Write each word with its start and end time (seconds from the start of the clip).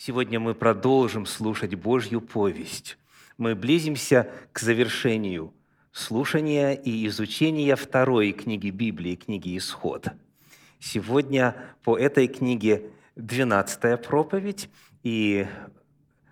Сегодня 0.00 0.38
мы 0.38 0.54
продолжим 0.54 1.26
слушать 1.26 1.74
Божью 1.74 2.20
повесть. 2.20 2.96
Мы 3.36 3.56
близимся 3.56 4.30
к 4.52 4.60
завершению 4.60 5.52
слушания 5.90 6.74
и 6.74 7.04
изучения 7.08 7.74
второй 7.74 8.30
книги 8.30 8.70
Библии, 8.70 9.16
книги 9.16 9.58
«Исход». 9.58 10.06
Сегодня 10.78 11.56
по 11.82 11.98
этой 11.98 12.28
книге 12.28 12.90
12 13.16 14.00
проповедь, 14.00 14.70
и 15.02 15.48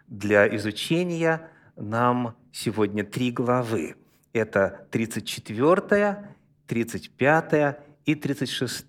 для 0.06 0.46
изучения 0.56 1.50
нам 1.74 2.36
сегодня 2.52 3.04
три 3.04 3.32
главы. 3.32 3.96
Это 4.32 4.86
34, 4.92 6.36
35 6.68 7.78
и 8.04 8.14
36 8.14 8.84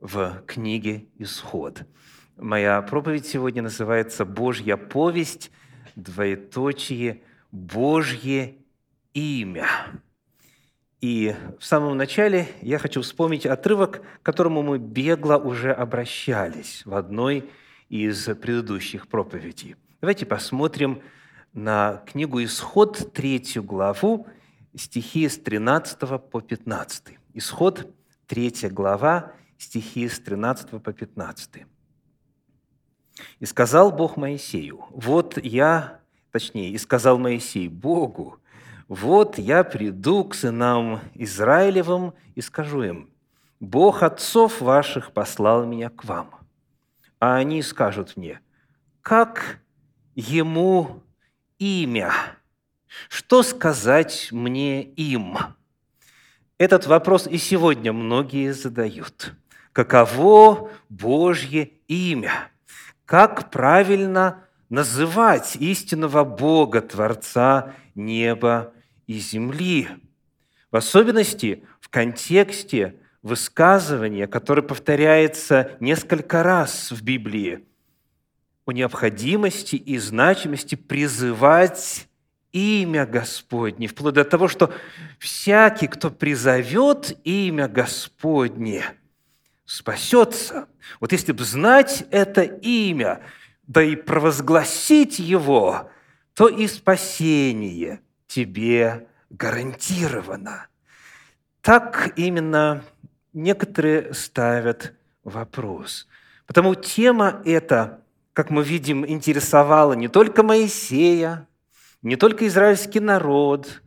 в 0.00 0.42
книге 0.48 1.06
«Исход». 1.18 1.84
Моя 2.40 2.80
проповедь 2.80 3.26
сегодня 3.26 3.60
называется 3.60 4.24
«Божья 4.24 4.78
повесть, 4.78 5.50
двоеточие, 5.94 7.22
Божье 7.52 8.54
имя». 9.12 9.66
И 11.02 11.36
в 11.58 11.64
самом 11.66 11.98
начале 11.98 12.48
я 12.62 12.78
хочу 12.78 13.02
вспомнить 13.02 13.44
отрывок, 13.44 14.00
к 14.00 14.22
которому 14.22 14.62
мы 14.62 14.78
бегло 14.78 15.36
уже 15.36 15.70
обращались 15.70 16.86
в 16.86 16.94
одной 16.94 17.50
из 17.90 18.24
предыдущих 18.24 19.06
проповедей. 19.06 19.76
Давайте 20.00 20.24
посмотрим 20.24 21.02
на 21.52 22.02
книгу 22.06 22.42
«Исход», 22.42 23.12
третью 23.12 23.62
главу, 23.62 24.26
стихи 24.74 25.28
с 25.28 25.36
13 25.36 25.98
по 26.30 26.40
15. 26.40 27.18
Исход, 27.34 27.94
третья 28.26 28.70
глава, 28.70 29.32
стихи 29.58 30.08
с 30.08 30.18
13 30.18 30.82
по 30.82 30.90
15. 30.94 31.66
«И 33.38 33.46
сказал 33.46 33.92
Бог 33.92 34.16
Моисею, 34.16 34.84
вот 34.90 35.38
я, 35.42 36.00
точнее, 36.32 36.70
и 36.70 36.78
сказал 36.78 37.18
Моисей 37.18 37.68
Богу, 37.68 38.38
вот 38.88 39.38
я 39.38 39.62
приду 39.62 40.24
к 40.24 40.34
сынам 40.34 41.00
Израилевым 41.14 42.12
и 42.34 42.40
скажу 42.40 42.82
им, 42.82 43.10
Бог 43.60 44.02
отцов 44.02 44.60
ваших 44.60 45.12
послал 45.12 45.64
меня 45.64 45.90
к 45.90 46.04
вам. 46.04 46.34
А 47.20 47.36
они 47.36 47.62
скажут 47.62 48.16
мне, 48.16 48.40
как 49.02 49.60
ему 50.14 51.02
имя? 51.58 52.12
Что 53.08 53.42
сказать 53.42 54.28
мне 54.32 54.82
им? 54.82 55.38
Этот 56.58 56.86
вопрос 56.86 57.26
и 57.26 57.36
сегодня 57.36 57.92
многие 57.92 58.52
задают. 58.52 59.34
Каково 59.72 60.70
Божье 60.88 61.70
имя? 61.86 62.50
Как 63.10 63.50
правильно 63.50 64.44
называть 64.68 65.56
истинного 65.56 66.22
Бога, 66.22 66.80
Творца 66.80 67.74
неба 67.96 68.72
и 69.08 69.18
земли? 69.18 69.88
В 70.70 70.76
особенности 70.76 71.64
в 71.80 71.88
контексте 71.88 73.00
высказывания, 73.22 74.28
которое 74.28 74.62
повторяется 74.62 75.72
несколько 75.80 76.44
раз 76.44 76.92
в 76.92 77.02
Библии, 77.02 77.64
о 78.64 78.70
необходимости 78.70 79.74
и 79.74 79.98
значимости 79.98 80.76
призывать 80.76 82.06
имя 82.52 83.06
Господне, 83.06 83.88
вплоть 83.88 84.14
до 84.14 84.24
того, 84.24 84.46
что 84.46 84.72
всякий, 85.18 85.88
кто 85.88 86.12
призовет 86.12 87.18
имя 87.24 87.66
Господне, 87.66 88.84
спасется. 89.70 90.68
Вот 90.98 91.12
если 91.12 91.30
бы 91.30 91.44
знать 91.44 92.04
это 92.10 92.42
имя, 92.42 93.22
да 93.68 93.82
и 93.82 93.94
провозгласить 93.94 95.20
его, 95.20 95.88
то 96.34 96.48
и 96.48 96.66
спасение 96.66 98.00
тебе 98.26 99.06
гарантировано. 99.30 100.66
Так 101.60 102.12
именно 102.16 102.82
некоторые 103.32 104.12
ставят 104.12 104.92
вопрос. 105.22 106.08
Потому 106.46 106.74
тема 106.74 107.40
эта, 107.44 108.02
как 108.32 108.50
мы 108.50 108.64
видим, 108.64 109.06
интересовала 109.06 109.92
не 109.92 110.08
только 110.08 110.42
Моисея, 110.42 111.46
не 112.02 112.16
только 112.16 112.48
израильский 112.48 112.98
народ. 112.98 113.82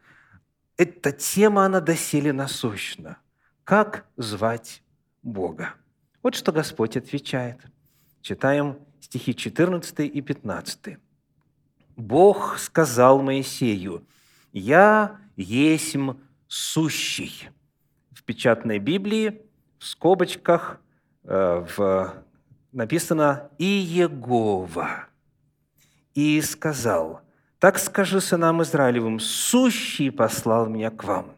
Эта 0.77 1.11
тема, 1.11 1.65
она 1.65 1.81
доселе 1.81 2.31
насущна. 2.31 3.17
Как 3.65 4.05
звать 4.15 4.82
Бога. 5.23 5.73
Вот 6.21 6.35
что 6.35 6.51
Господь 6.51 6.97
отвечает. 6.97 7.59
Читаем 8.21 8.77
стихи 8.99 9.33
14 9.35 9.99
и 9.99 10.21
15. 10.21 10.97
«Бог 11.95 12.57
сказал 12.57 13.21
Моисею, 13.21 14.05
«Я 14.51 15.19
есмь 15.35 16.11
сущий». 16.47 17.49
В 18.11 18.23
печатной 18.23 18.79
Библии, 18.79 19.41
в 19.79 19.85
скобочках, 19.85 20.79
э, 21.23 21.65
в, 21.75 22.13
написано 22.71 23.49
«Иегова». 23.57 25.07
И 26.13 26.41
сказал, 26.41 27.21
«Так 27.59 27.77
скажи 27.77 28.21
сынам 28.21 28.61
Израилевым, 28.61 29.19
сущий 29.19 30.11
послал 30.11 30.67
меня 30.67 30.89
к 30.89 31.03
вам». 31.03 31.35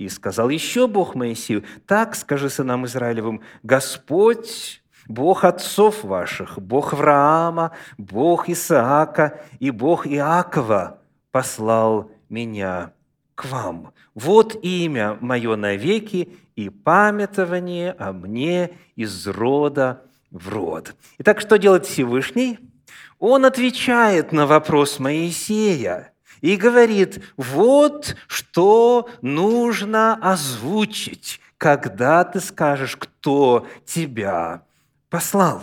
И 0.00 0.08
сказал 0.08 0.48
еще 0.48 0.86
Бог 0.86 1.14
Моисею, 1.14 1.62
так 1.86 2.16
скажи 2.16 2.48
сынам 2.48 2.86
Израилевым, 2.86 3.42
Господь, 3.62 4.82
Бог 5.06 5.44
отцов 5.44 6.04
ваших, 6.04 6.58
Бог 6.58 6.94
Авраама, 6.94 7.72
Бог 7.98 8.48
Исаака 8.48 9.42
и 9.58 9.70
Бог 9.70 10.06
Иакова 10.06 11.00
послал 11.30 12.10
меня 12.30 12.94
к 13.34 13.44
вам. 13.44 13.92
Вот 14.14 14.56
имя 14.64 15.18
мое 15.20 15.54
навеки 15.56 16.32
и 16.56 16.70
памятование 16.70 17.92
о 17.92 18.14
мне 18.14 18.70
из 18.96 19.26
рода 19.26 20.04
в 20.30 20.48
род. 20.48 20.94
Итак, 21.18 21.42
что 21.42 21.58
делает 21.58 21.84
Всевышний? 21.84 22.58
Он 23.18 23.44
отвечает 23.44 24.32
на 24.32 24.46
вопрос 24.46 24.98
Моисея 24.98 26.09
и 26.40 26.56
говорит, 26.56 27.22
вот 27.36 28.16
что 28.26 29.08
нужно 29.22 30.14
озвучить, 30.14 31.40
когда 31.58 32.24
ты 32.24 32.40
скажешь, 32.40 32.96
кто 32.96 33.66
тебя 33.84 34.64
послал. 35.08 35.62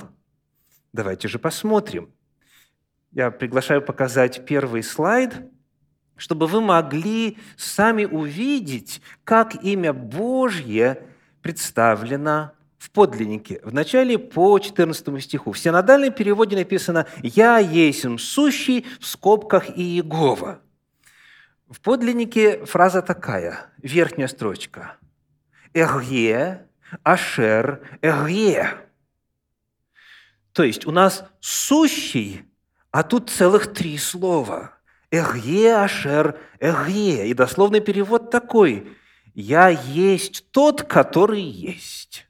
Давайте 0.94 1.28
же 1.28 1.40
посмотрим. 1.40 2.10
Я 3.12 3.32
приглашаю 3.32 3.82
показать 3.82 4.46
первый 4.46 4.84
слайд, 4.84 5.34
чтобы 6.16 6.48
вы 6.48 6.62
могли 6.62 7.38
сами 7.56 8.06
увидеть, 8.06 9.02
как 9.24 9.64
имя 9.64 9.94
Божье 9.94 11.04
представлено 11.42 12.52
в 12.78 12.92
подлиннике. 12.92 13.60
В 13.64 13.74
начале 13.74 14.18
по 14.20 14.60
14 14.60 15.24
стиху. 15.24 15.52
В 15.52 15.60
синодальном 15.60 16.12
переводе 16.14 16.56
написано 16.56 17.08
«Я 17.22 17.58
есмь 17.60 18.18
сущий» 18.18 18.86
в 19.00 19.06
скобках 19.06 19.70
Иегова. 19.78 20.62
В 21.70 21.82
подлиннике 21.82 22.66
фраза 22.66 23.02
такая, 23.02 23.72
верхняя 23.82 24.30
строчка. 24.30 24.96
Эгье, 25.74 26.66
ашер, 27.04 27.82
эгье. 28.02 28.70
То 30.54 30.64
есть 30.64 30.86
у 30.86 30.92
нас 30.92 31.26
сущий, 31.42 32.46
а 32.92 33.04
тут 33.04 33.30
целых 33.30 33.74
три 33.74 33.98
слова. 33.98 34.76
Эгье, 35.12 35.76
ашер, 35.76 36.40
эгье. 36.62 37.28
И 37.28 37.34
дословный 37.34 37.82
перевод 37.82 38.32
такой. 38.32 38.96
Я 39.34 39.68
есть 39.68 40.50
тот, 40.52 40.84
который 40.84 41.42
есть. 41.42 42.28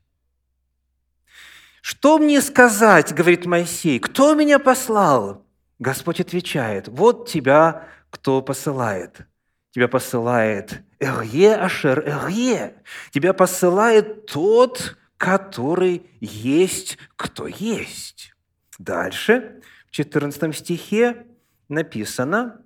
Что 1.82 2.18
мне 2.18 2.42
сказать, 2.42 3.14
говорит 3.14 3.46
Моисей, 3.46 4.00
кто 4.00 4.34
меня 4.34 4.58
послал? 4.58 5.46
Господь 5.80 6.20
отвечает, 6.20 6.88
вот 6.88 7.30
тебя 7.30 7.88
кто 8.18 8.42
посылает. 8.42 9.28
Тебя 9.72 9.88
посылает 9.88 10.82
Эрье 11.00 11.56
Ашер 11.56 12.00
Эрье. 12.00 12.74
Тебя 13.12 13.32
посылает 13.34 14.26
тот, 14.26 14.98
который 15.18 16.10
есть, 16.20 16.98
кто 17.16 17.46
есть. 17.46 18.34
Дальше, 18.80 19.62
в 19.88 19.92
14 19.92 20.56
стихе 20.56 21.28
написано, 21.70 22.62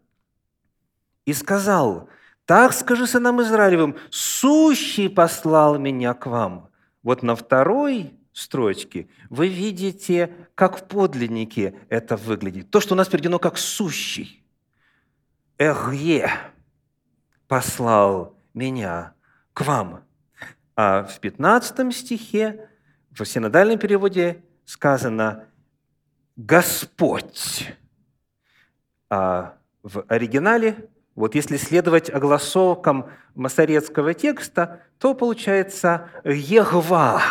«И 1.25 1.33
сказал, 1.33 2.09
так 2.45 2.71
скажи 2.71 3.06
сынам 3.06 3.42
Израилевым, 3.42 3.98
сущий 4.09 5.09
послал 5.09 5.77
меня 5.77 6.13
к 6.13 6.27
вам». 6.27 6.69
Вот 7.03 7.24
на 7.24 7.36
второй 7.36 8.13
строчке 8.31 9.09
вы 9.30 9.50
видите, 9.50 10.33
как 10.56 10.77
в 10.77 10.88
подлиннике 10.88 11.75
это 11.89 12.15
выглядит. 12.15 12.71
То, 12.71 12.80
что 12.80 12.94
у 12.94 12.98
нас 12.98 13.09
переведено 13.09 13.38
как 13.38 13.57
«сущий». 13.57 14.40
Эгье 15.61 16.31
послал 17.47 18.35
меня 18.55 19.13
к 19.53 19.61
вам. 19.61 20.03
А 20.75 21.03
в 21.03 21.19
15 21.19 21.95
стихе 21.95 22.67
в 23.11 23.23
синодальном 23.23 23.77
переводе 23.77 24.43
сказано 24.65 25.45
Господь. 26.35 27.71
А 29.11 29.59
в 29.83 30.03
оригинале, 30.07 30.89
вот 31.13 31.35
если 31.35 31.57
следовать 31.57 32.09
огласовкам 32.09 33.11
масорецкого 33.35 34.15
текста, 34.15 34.81
то 34.97 35.13
получается 35.13 36.09
«Егва». 36.23 37.21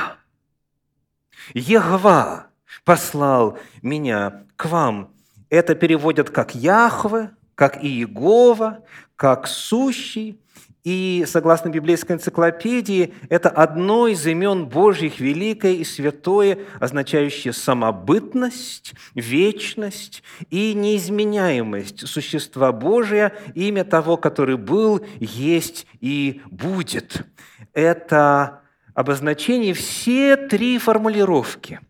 «Егва 1.53 2.47
послал 2.85 3.59
меня 3.83 4.47
к 4.55 4.67
вам». 4.67 5.17
Это 5.49 5.75
переводят 5.75 6.31
как 6.31 6.55
«Яхве», 6.55 7.33
как 7.61 7.85
Иегова, 7.85 8.85
как 9.17 9.47
«Сущий». 9.47 10.41
И, 10.83 11.25
согласно 11.27 11.69
библейской 11.69 12.13
энциклопедии, 12.13 13.13
это 13.29 13.51
одно 13.51 14.09
из 14.09 14.27
имен 14.27 14.65
Божьих 14.65 15.21
великое 15.21 15.75
и 15.75 15.85
святое, 15.85 16.61
означающее 16.81 17.53
самобытность, 17.53 18.95
вечность 19.15 20.23
и 20.49 20.73
неизменяемость 20.73 22.09
существа 22.09 22.73
Божия, 22.73 23.35
имя 23.55 23.85
того, 23.85 24.17
который 24.17 24.57
был, 24.57 25.05
есть 25.19 25.87
и 26.01 26.41
будет. 26.51 27.27
Это 27.75 28.63
обозначение 28.95 29.75
все 29.75 30.39
три 30.39 30.79
формулировки. 30.79 31.81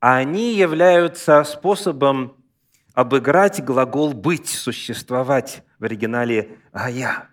Они 0.00 0.56
являются 0.56 1.44
способом 1.44 2.37
обыграть 2.98 3.62
глагол 3.62 4.12
«быть», 4.12 4.48
«существовать» 4.48 5.62
в 5.78 5.84
оригинале 5.84 6.58
«гая». 6.72 7.30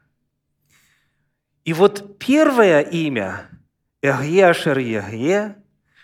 И 1.64 1.74
вот 1.74 2.20
первое 2.20 2.82
имя– 2.82 3.50
Эгье 4.04 4.46
Ашер 4.46 4.78
Егье, 4.78 5.56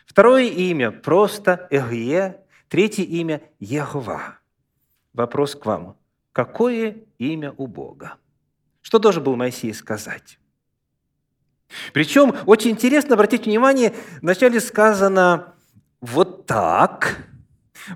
второе 0.08 0.46
имя– 0.46 0.90
просто 1.04 1.68
Эгье, 1.70 2.44
третье 2.70 3.04
имя– 3.04 3.44
Егова. 3.60 4.40
Вопрос 5.14 5.54
к 5.54 5.64
вам. 5.64 5.96
Какое 6.32 6.98
имя 7.20 7.54
у 7.56 7.68
Бога? 7.68 8.16
Что 8.82 8.98
должен 8.98 9.24
был 9.24 9.36
Моисей 9.36 9.76
сказать? 9.76 10.40
Причем 11.94 12.36
очень 12.48 12.72
интересно 12.72 13.14
обратить 13.14 13.46
внимание, 13.46 13.94
вначале 14.24 14.60
сказано 14.60 15.54
вот 16.00 16.48
так, 16.48 17.28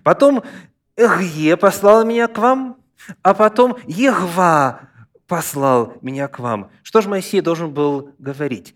потом 0.04 0.44
Эгье 0.98 1.58
послал 1.58 2.06
меня 2.06 2.28
к 2.28 2.38
вам, 2.38 2.78
а 3.22 3.34
потом 3.34 3.78
Егва 3.86 4.90
послал 5.28 5.98
меня 6.02 6.28
к 6.28 6.40
вам. 6.40 6.72
Что 6.84 7.02
же 7.02 7.10
Моисей 7.10 7.42
должен 7.42 7.74
был 7.74 8.14
говорить? 8.18 8.76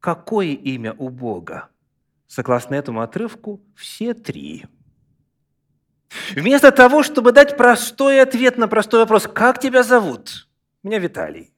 Какое 0.00 0.48
имя 0.48 0.94
у 0.98 1.08
Бога? 1.08 1.68
Согласно 2.26 2.74
этому 2.74 3.00
отрывку, 3.00 3.60
все 3.74 4.12
три. 4.12 4.66
Вместо 6.34 6.70
того, 6.70 7.02
чтобы 7.02 7.32
дать 7.32 7.56
простой 7.56 8.20
ответ 8.20 8.58
на 8.58 8.68
простой 8.68 9.00
вопрос, 9.00 9.26
как 9.26 9.60
тебя 9.60 9.82
зовут? 9.82 10.48
Меня 10.82 10.98
Виталий. 10.98 11.52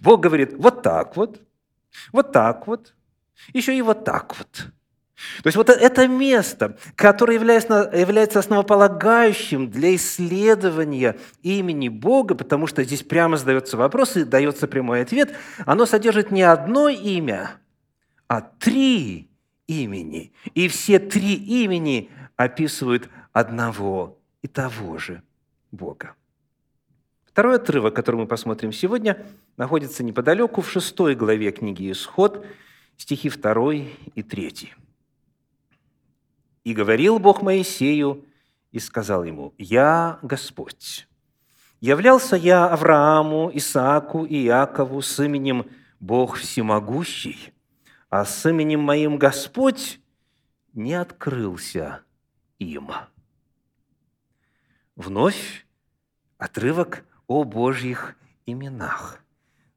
Бог 0.00 0.20
говорит, 0.20 0.54
вот 0.56 0.82
так 0.82 1.16
вот, 1.16 1.42
вот 2.12 2.32
так 2.32 2.66
вот, 2.66 2.94
еще 3.52 3.76
и 3.76 3.82
вот 3.82 4.04
так 4.04 4.36
вот. 4.38 4.72
То 5.42 5.46
есть 5.46 5.56
вот 5.56 5.70
это 5.70 6.08
место, 6.08 6.76
которое 6.94 7.34
является, 7.34 7.90
является 7.94 8.38
основополагающим 8.38 9.70
для 9.70 9.94
исследования 9.94 11.16
имени 11.42 11.88
Бога, 11.88 12.34
потому 12.34 12.66
что 12.66 12.84
здесь 12.84 13.02
прямо 13.02 13.38
задается 13.38 13.78
вопрос 13.78 14.16
и 14.16 14.24
дается 14.24 14.68
прямой 14.68 15.00
ответ, 15.00 15.34
оно 15.64 15.86
содержит 15.86 16.30
не 16.30 16.42
одно 16.42 16.90
имя, 16.90 17.52
а 18.28 18.42
три 18.42 19.30
имени. 19.66 20.32
И 20.54 20.68
все 20.68 20.98
три 20.98 21.34
имени 21.34 22.10
описывают 22.36 23.08
одного 23.32 24.18
и 24.42 24.48
того 24.48 24.98
же 24.98 25.22
Бога. 25.72 26.14
Второй 27.24 27.56
отрывок, 27.56 27.94
который 27.94 28.16
мы 28.16 28.26
посмотрим 28.26 28.72
сегодня, 28.72 29.24
находится 29.56 30.04
неподалеку 30.04 30.60
в 30.60 30.70
шестой 30.70 31.14
главе 31.14 31.52
книги 31.52 31.90
«Исход», 31.90 32.44
стихи 32.96 33.30
2 33.30 33.74
и 34.14 34.22
3. 34.22 34.74
И 36.66 36.74
говорил 36.74 37.20
Бог 37.20 37.42
Моисею 37.42 38.24
и 38.72 38.80
сказал 38.80 39.22
ему, 39.22 39.54
«Я 39.56 40.18
Господь». 40.22 41.06
Являлся 41.78 42.34
я 42.34 42.66
Аврааму, 42.66 43.52
Исааку 43.54 44.24
и 44.24 44.46
Иакову 44.46 45.00
с 45.00 45.24
именем 45.24 45.70
Бог 46.00 46.38
Всемогущий, 46.38 47.54
а 48.10 48.24
с 48.24 48.50
именем 48.50 48.80
моим 48.80 49.16
Господь 49.16 50.00
не 50.72 50.94
открылся 50.94 52.00
им. 52.58 52.90
Вновь 54.96 55.68
отрывок 56.36 57.04
о 57.28 57.44
Божьих 57.44 58.16
именах. 58.44 59.20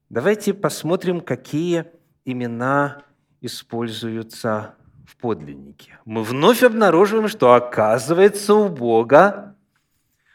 Давайте 0.08 0.52
посмотрим, 0.54 1.20
какие 1.20 1.84
имена 2.24 3.04
используются 3.40 4.74
в 5.10 5.16
подлиннике, 5.16 5.98
мы 6.04 6.22
вновь 6.22 6.62
обнаруживаем, 6.62 7.28
что 7.28 7.54
оказывается 7.54 8.54
у 8.54 8.68
Бога 8.68 9.56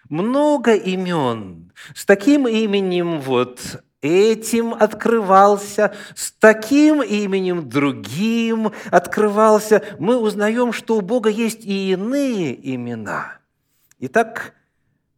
много 0.10 0.76
имен. 0.76 1.72
С 1.94 2.06
таким 2.06 2.48
именем 2.48 3.20
вот 3.20 3.82
этим 4.02 4.74
открывался, 4.74 5.96
с 6.14 6.32
таким 6.34 7.02
именем 7.02 7.68
другим 7.70 8.72
открывался. 8.92 9.82
Мы 9.98 10.18
узнаем, 10.18 10.74
что 10.74 10.98
у 10.98 11.02
Бога 11.02 11.30
есть 11.30 11.66
и 11.66 11.92
иные 11.92 12.76
имена. 12.76 13.40
Итак, 14.00 14.54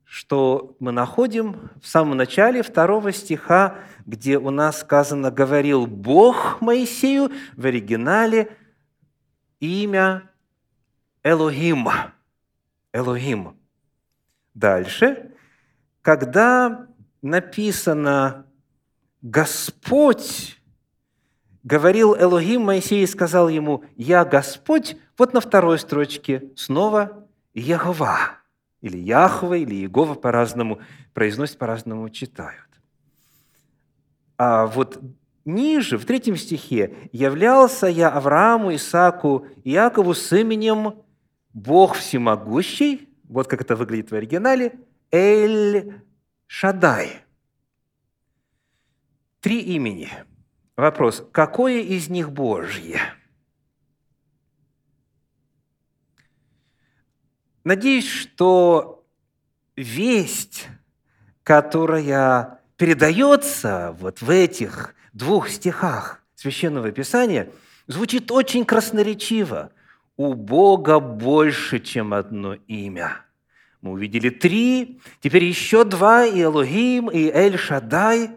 что 0.06 0.76
мы 0.80 0.92
находим 0.92 1.72
в 1.82 1.88
самом 1.88 2.16
начале 2.16 2.62
второго 2.62 3.12
стиха, 3.12 3.76
где 4.06 4.38
у 4.38 4.52
нас 4.52 4.80
сказано 4.80 5.32
«говорил 5.32 5.86
Бог 5.88 6.62
Моисею», 6.62 7.32
в 7.56 7.66
оригинале– 7.66 8.50
имя 9.60 10.30
Элохим. 11.24 11.88
Элохим. 12.94 13.58
Дальше, 14.54 15.32
когда 16.02 16.88
написано 17.22 18.46
«Господь», 19.22 20.60
говорил 21.64 22.16
Элохим 22.16 22.62
Моисей 22.62 23.04
и 23.04 23.08
сказал 23.08 23.50
ему 23.50 23.84
«Я 23.96 24.26
Господь», 24.26 24.98
вот 25.18 25.34
на 25.34 25.42
второй 25.42 25.80
строчке 25.80 26.52
снова 26.56 27.28
Ягова, 27.54 28.38
или 28.82 28.98
Яхва, 28.98 29.56
или 29.56 29.76
Егова 29.76 30.14
по-разному 30.14 30.80
произносят, 31.14 31.58
по-разному 31.58 32.10
читают. 32.10 32.68
А 34.38 34.68
вот 34.68 35.02
Ниже, 35.48 35.98
в 35.98 36.06
третьем 36.06 36.36
стихе, 36.36 37.10
«Являлся 37.14 37.88
я 37.88 38.10
Аврааму, 38.10 38.76
Исааку 38.76 39.48
и 39.64 39.72
Якову 39.72 40.14
с 40.14 40.34
именем 40.34 41.02
Бог 41.54 41.96
Всемогущий», 41.96 43.08
вот 43.24 43.48
как 43.48 43.62
это 43.62 43.78
выглядит 43.78 44.12
в 44.12 44.16
оригинале, 44.16 44.78
Эль 45.10 46.02
Шадай. 46.48 47.22
Три 49.40 49.62
имени. 49.62 50.10
Вопрос, 50.76 51.26
какое 51.32 51.80
из 51.80 52.10
них 52.10 52.34
Божье? 52.34 53.00
Надеюсь, 57.64 58.08
что 58.08 59.06
весть, 59.78 60.68
которая 61.44 62.60
передается 62.76 63.96
вот 63.98 64.22
в 64.22 64.30
этих 64.30 64.94
двух 65.18 65.50
стихах 65.50 66.22
Священного 66.36 66.92
Писания 66.92 67.50
звучит 67.88 68.32
очень 68.32 68.66
красноречиво. 68.66 69.72
«У 70.16 70.34
Бога 70.34 71.00
больше, 71.00 71.80
чем 71.80 72.14
одно 72.14 72.56
имя». 72.68 73.24
Мы 73.82 73.92
увидели 73.92 74.30
три, 74.30 75.00
теперь 75.22 75.44
еще 75.44 75.84
два, 75.84 76.26
и 76.26 76.42
Элогим, 76.42 77.10
и 77.10 77.30
Эль-Шадай. 77.30 78.32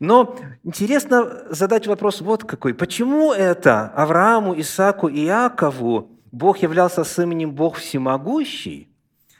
Но 0.00 0.36
интересно 0.64 1.46
задать 1.50 1.86
вопрос 1.86 2.20
вот 2.20 2.44
какой. 2.44 2.74
Почему 2.74 3.32
это 3.32 3.88
Аврааму, 3.88 4.58
Исааку 4.60 5.08
и 5.08 5.24
Иакову 5.24 6.10
Бог 6.32 6.58
являлся 6.58 7.04
с 7.04 7.18
именем 7.22 7.52
Бог 7.52 7.76
Всемогущий, 7.76 8.88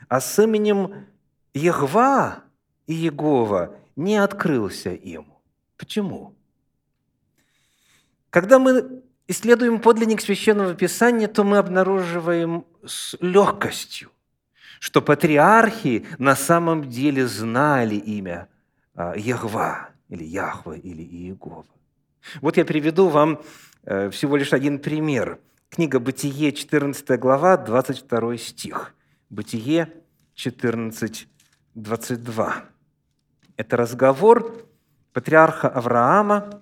а 0.09 0.21
с 0.21 0.39
именем 0.43 1.07
Егва 1.53 2.45
и 2.87 2.95
Егова 2.95 3.75
не 3.97 4.17
открылся 4.17 4.91
им? 4.91 5.27
Почему? 5.77 6.37
Когда 8.37 8.59
мы 8.59 9.03
исследуем 9.29 9.81
подлинник 9.81 10.21
Священного 10.21 10.75
Писания, 10.75 11.27
то 11.27 11.43
мы 11.43 11.57
обнаруживаем 11.57 12.67
с 12.85 13.17
легкостью, 13.23 14.11
что 14.79 15.01
патриархи 15.01 16.05
на 16.19 16.37
самом 16.37 16.91
деле 16.91 17.27
знали 17.27 17.95
имя 17.95 18.49
Ягва 18.95 19.89
или 20.11 20.25
Яхва 20.25 20.75
или 20.75 21.03
Иегова. 21.03 21.65
Вот 22.43 22.59
я 22.59 22.67
приведу 22.67 23.09
вам 23.09 23.41
э, 23.85 24.11
всего 24.11 24.37
лишь 24.37 24.53
один 24.53 24.81
пример. 24.81 25.39
Книга 25.71 25.99
«Бытие», 25.99 26.53
14 26.53 27.19
глава, 27.19 27.57
22 27.57 28.37
стих. 28.37 28.95
«Бытие» 29.31 29.91
14, 30.35 31.27
22. 31.75 32.65
Это 33.57 33.77
разговор 33.79 34.69
патриарха 35.15 35.71
Авраама 35.71 36.61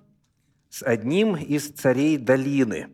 с 0.75 0.83
одним 0.83 1.37
из 1.37 1.69
царей 1.69 2.17
долины. 2.17 2.89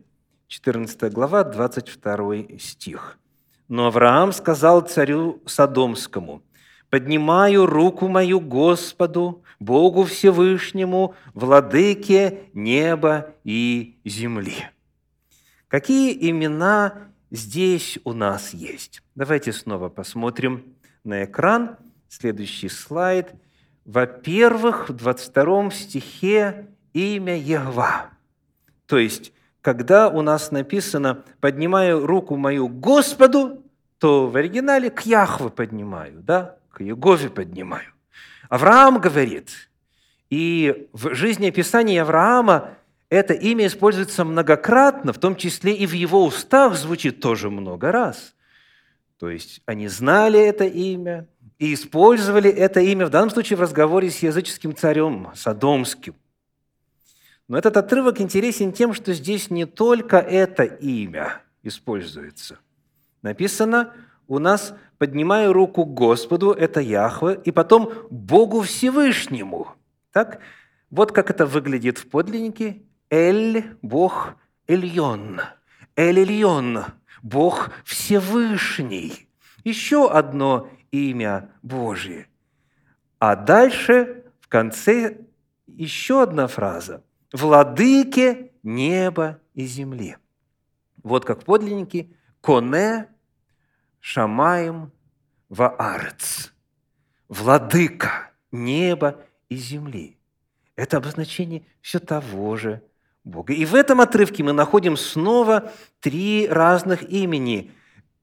14 0.46 1.12
глава, 1.12 1.42
22 1.42 2.56
стих. 2.60 3.18
«Но 3.66 3.88
Авраам 3.88 4.32
сказал 4.32 4.82
царю 4.82 5.42
Содомскому, 5.46 6.44
«Поднимаю 6.90 7.66
руку 7.66 8.06
мою 8.06 8.38
Господу, 8.38 9.42
Богу 9.58 10.04
Всевышнему, 10.04 11.16
владыке 11.34 12.44
неба 12.52 13.34
и 13.42 13.98
земли». 14.04 14.70
Какие 15.66 16.30
имена 16.30 17.08
здесь 17.32 17.98
у 18.04 18.12
нас 18.12 18.54
есть? 18.54 19.02
Давайте 19.16 19.52
снова 19.52 19.88
посмотрим 19.88 20.76
на 21.02 21.24
экран. 21.24 21.78
Следующий 22.08 22.68
слайд. 22.68 23.34
Во-первых, 23.84 24.88
в 24.88 24.92
22 24.92 25.72
стихе 25.72 26.68
имя 26.92 27.36
Егва. 27.36 28.10
То 28.86 28.98
есть, 28.98 29.32
когда 29.60 30.08
у 30.08 30.22
нас 30.22 30.50
написано 30.50 31.24
«поднимаю 31.40 32.06
руку 32.06 32.36
мою 32.36 32.68
Господу», 32.68 33.62
то 33.98 34.28
в 34.28 34.36
оригинале 34.36 34.90
к 34.90 35.02
Яхве 35.02 35.48
поднимаю, 35.48 36.20
да, 36.20 36.56
к 36.70 36.80
Егове 36.80 37.30
поднимаю. 37.30 37.92
Авраам 38.48 38.98
говорит, 38.98 39.70
и 40.28 40.88
в 40.92 41.14
жизни 41.14 41.48
описания 41.48 42.02
Авраама 42.02 42.70
это 43.10 43.34
имя 43.34 43.66
используется 43.66 44.24
многократно, 44.24 45.12
в 45.12 45.18
том 45.18 45.36
числе 45.36 45.74
и 45.74 45.86
в 45.86 45.92
его 45.92 46.24
устах 46.24 46.74
звучит 46.74 47.20
тоже 47.20 47.50
много 47.50 47.92
раз. 47.92 48.34
То 49.18 49.30
есть 49.30 49.62
они 49.66 49.86
знали 49.88 50.40
это 50.40 50.64
имя 50.64 51.28
и 51.58 51.74
использовали 51.74 52.50
это 52.50 52.80
имя, 52.80 53.06
в 53.06 53.10
данном 53.10 53.30
случае 53.30 53.56
в 53.56 53.60
разговоре 53.60 54.10
с 54.10 54.18
языческим 54.18 54.74
царем 54.74 55.30
Содомским. 55.34 56.14
Но 57.48 57.58
этот 57.58 57.76
отрывок 57.76 58.20
интересен 58.20 58.72
тем, 58.72 58.94
что 58.94 59.12
здесь 59.12 59.50
не 59.50 59.66
только 59.66 60.18
это 60.18 60.64
имя 60.64 61.42
используется. 61.62 62.58
Написано 63.22 63.92
у 64.26 64.38
нас 64.38 64.74
«поднимаю 64.98 65.52
руку 65.52 65.84
к 65.84 65.94
Господу», 65.94 66.52
это 66.52 66.80
Яхве, 66.80 67.40
и 67.44 67.50
потом 67.50 67.92
«Богу 68.10 68.62
Всевышнему». 68.62 69.68
Так? 70.12 70.40
Вот 70.90 71.12
как 71.12 71.30
это 71.30 71.46
выглядит 71.46 71.98
в 71.98 72.08
подлиннике 72.08 72.82
Эль– 73.10 73.76
Бог 73.82 74.34
Эльон. 74.66 75.40
Эль 75.96 76.20
Эльон– 76.20 76.84
Бог 77.22 77.70
Всевышний. 77.84 79.28
Еще 79.64 80.10
одно 80.10 80.68
имя 80.90 81.50
Божье. 81.62 82.28
А 83.18 83.36
дальше 83.36 84.24
в 84.40 84.48
конце 84.48 85.18
еще 85.66 86.22
одна 86.22 86.46
фраза. 86.46 87.02
«Владыке 87.32 88.52
неба 88.62 89.40
и 89.54 89.64
земли». 89.64 90.16
Вот 91.02 91.24
как 91.24 91.44
подлинники 91.44 92.14
«Коне 92.40 93.08
Шамаем 94.00 94.92
Ваарец». 95.48 96.52
Владыка 97.28 98.30
неба 98.50 99.24
и 99.48 99.56
земли. 99.56 100.18
Это 100.76 100.98
обозначение 100.98 101.64
все 101.80 101.98
того 101.98 102.56
же 102.56 102.82
Бога. 103.24 103.52
И 103.52 103.64
в 103.64 103.74
этом 103.74 104.00
отрывке 104.00 104.42
мы 104.42 104.52
находим 104.52 104.96
снова 104.96 105.72
три 106.00 106.48
разных 106.48 107.02
имени. 107.04 107.72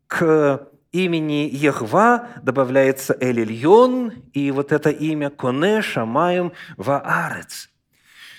К 0.08 0.68
имени 0.92 1.50
Ехва 1.52 2.28
добавляется 2.42 3.16
Элильон, 3.20 4.12
и 4.34 4.52
вот 4.52 4.72
это 4.72 4.90
имя 4.90 5.30
Коне 5.30 5.82
Шамаем 5.82 6.52
Ваарец. 6.78 7.70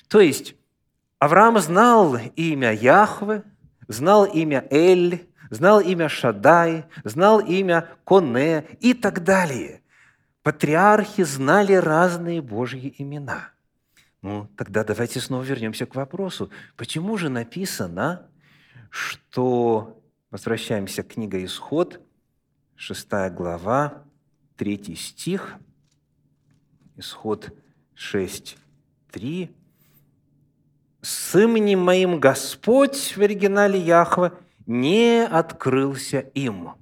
То 0.08 0.20
есть 0.20 0.54
Авраам 1.20 1.60
знал 1.60 2.16
имя 2.34 2.72
Яхве, 2.72 3.44
знал 3.86 4.24
имя 4.24 4.66
Эль, 4.70 5.28
знал 5.50 5.80
имя 5.80 6.08
Шадай, 6.08 6.86
знал 7.04 7.38
имя 7.38 7.88
Коне 8.04 8.64
и 8.80 8.92
так 8.92 9.22
далее. 9.22 9.82
Патриархи 10.42 11.22
знали 11.22 11.74
разные 11.74 12.42
Божьи 12.42 12.92
имена– 12.98 13.50
ну, 14.22 14.48
тогда 14.56 14.84
давайте 14.84 15.18
снова 15.18 15.42
вернемся 15.42 15.86
к 15.86 15.94
вопросу. 15.94 16.50
Почему 16.76 17.16
же 17.16 17.28
написано, 17.28 18.28
что... 18.90 19.96
Возвращаемся 20.30 21.02
к 21.02 21.14
книге 21.14 21.44
«Исход», 21.44 22.00
6 22.76 23.08
глава, 23.32 24.04
3 24.58 24.94
стих, 24.94 25.56
Исход 26.94 27.52
6, 27.94 28.56
3. 29.10 29.50
«С 31.02 31.34
именем 31.34 31.80
моим 31.80 32.20
Господь» 32.20 33.16
в 33.16 33.20
оригинале 33.20 33.80
Яхва 33.80 34.38
«не 34.66 35.24
открылся 35.24 36.20
им». 36.20 36.72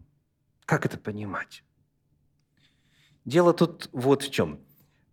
Как 0.65 0.85
это 0.87 0.99
понимать? 0.99 1.65
Дело 3.25 3.53
тут 3.53 3.89
вот 3.93 4.23
в 4.23 4.31
чем– 4.31 4.61